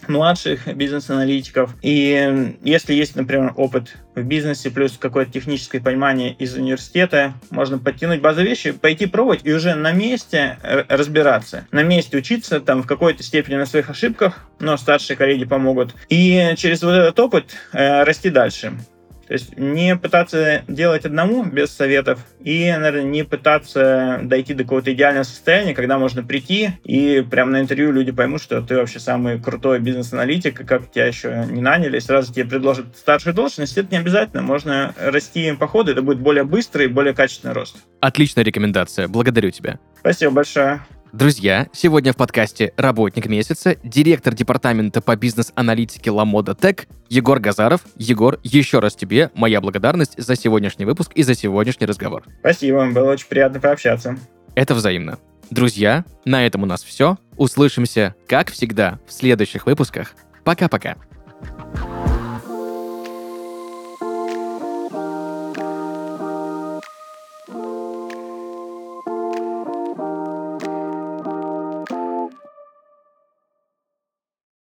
младших 0.08 0.66
бизнес-аналитиков. 0.74 1.74
И 1.82 2.54
если 2.62 2.94
есть, 2.94 3.16
например, 3.16 3.52
опыт 3.56 3.96
в 4.14 4.22
бизнесе 4.22 4.70
плюс 4.70 4.96
какое-то 4.98 5.32
техническое 5.32 5.80
понимание 5.80 6.32
из 6.32 6.54
университета, 6.54 7.34
можно 7.50 7.78
подтянуть 7.78 8.20
базовые 8.20 8.50
вещи, 8.50 8.72
пойти 8.72 9.06
пробовать 9.06 9.40
и 9.44 9.52
уже 9.52 9.74
на 9.74 9.92
месте 9.92 10.58
разбираться. 10.88 11.66
На 11.70 11.82
месте 11.82 12.16
учиться 12.16 12.60
там 12.60 12.82
в 12.82 12.86
какой-то 12.86 13.22
степени 13.22 13.56
на 13.56 13.66
своих 13.66 13.90
ошибках, 13.90 14.46
но 14.58 14.76
старшие 14.76 15.16
коллеги 15.16 15.44
помогут. 15.44 15.94
И 16.08 16.54
через 16.56 16.82
вот 16.82 16.92
этот 16.92 17.18
опыт 17.18 17.54
э, 17.72 18.02
расти 18.04 18.30
дальше. 18.30 18.72
То 19.31 19.35
есть 19.35 19.56
не 19.56 19.94
пытаться 19.94 20.64
делать 20.66 21.04
одному 21.04 21.44
без 21.44 21.70
советов 21.70 22.18
и, 22.40 22.68
наверное, 22.72 23.04
не 23.04 23.22
пытаться 23.22 24.18
дойти 24.24 24.54
до 24.54 24.64
какого-то 24.64 24.92
идеального 24.92 25.22
состояния, 25.22 25.72
когда 25.72 25.98
можно 25.98 26.24
прийти 26.24 26.70
и 26.83 27.24
прямо 27.31 27.52
на 27.52 27.60
интервью 27.60 27.92
люди 27.92 28.10
поймут, 28.10 28.42
что 28.42 28.60
ты 28.60 28.74
вообще 28.74 28.98
самый 28.98 29.40
крутой 29.40 29.78
бизнес-аналитик, 29.78 30.60
и 30.60 30.64
как 30.64 30.90
тебя 30.90 31.06
еще 31.06 31.46
не 31.48 31.60
наняли, 31.60 32.00
сразу 32.00 32.35
тебе 32.35 32.44
предложат 32.44 32.87
старшую 32.96 33.33
должность. 33.33 33.78
Это 33.78 33.92
не 33.92 33.98
обязательно. 33.98 34.42
Можно 34.42 34.96
расти 34.98 35.52
по 35.52 35.68
ходу, 35.68 35.92
это 35.92 36.02
будет 36.02 36.18
более 36.18 36.42
быстрый 36.42 36.87
и 36.87 36.88
более 36.88 37.14
качественный 37.14 37.54
рост. 37.54 37.76
Отличная 38.00 38.42
рекомендация. 38.42 39.06
Благодарю 39.06 39.52
тебя. 39.52 39.78
Спасибо 40.00 40.33
большое. 40.33 40.81
Друзья, 41.13 41.67
сегодня 41.73 42.13
в 42.13 42.17
подкасте 42.17 42.73
«Работник 42.77 43.27
месяца» 43.27 43.75
директор 43.83 44.33
департамента 44.33 45.00
по 45.00 45.17
бизнес-аналитике 45.17 46.13
Ламода 46.13 46.54
Тек 46.54 46.87
Егор 47.08 47.40
Газаров. 47.40 47.81
Егор, 47.96 48.38
еще 48.44 48.79
раз 48.79 48.94
тебе 48.94 49.33
моя 49.35 49.61
благодарность 49.61 50.15
за 50.17 50.37
сегодняшний 50.37 50.85
выпуск 50.85 51.11
и 51.17 51.25
за 51.25 51.35
сегодняшний 51.35 51.87
разговор. 51.87 52.23
Спасибо, 52.38 52.88
было 52.92 53.11
очень 53.11 53.27
приятно 53.27 53.58
пообщаться. 53.58 54.17
Это 54.54 54.77
взаимно. 54.77 55.19
Друзья, 55.50 56.04
на 56.25 56.46
этом 56.46 56.63
у 56.63 56.67
нас 56.67 56.85
все. 56.85 57.19
Услышимся, 57.37 58.15
как 58.29 58.52
всегда, 58.52 59.00
в 59.08 59.13
следующих 59.13 59.67
выпусках. 59.67 60.15
Пока-пока. 60.44 60.94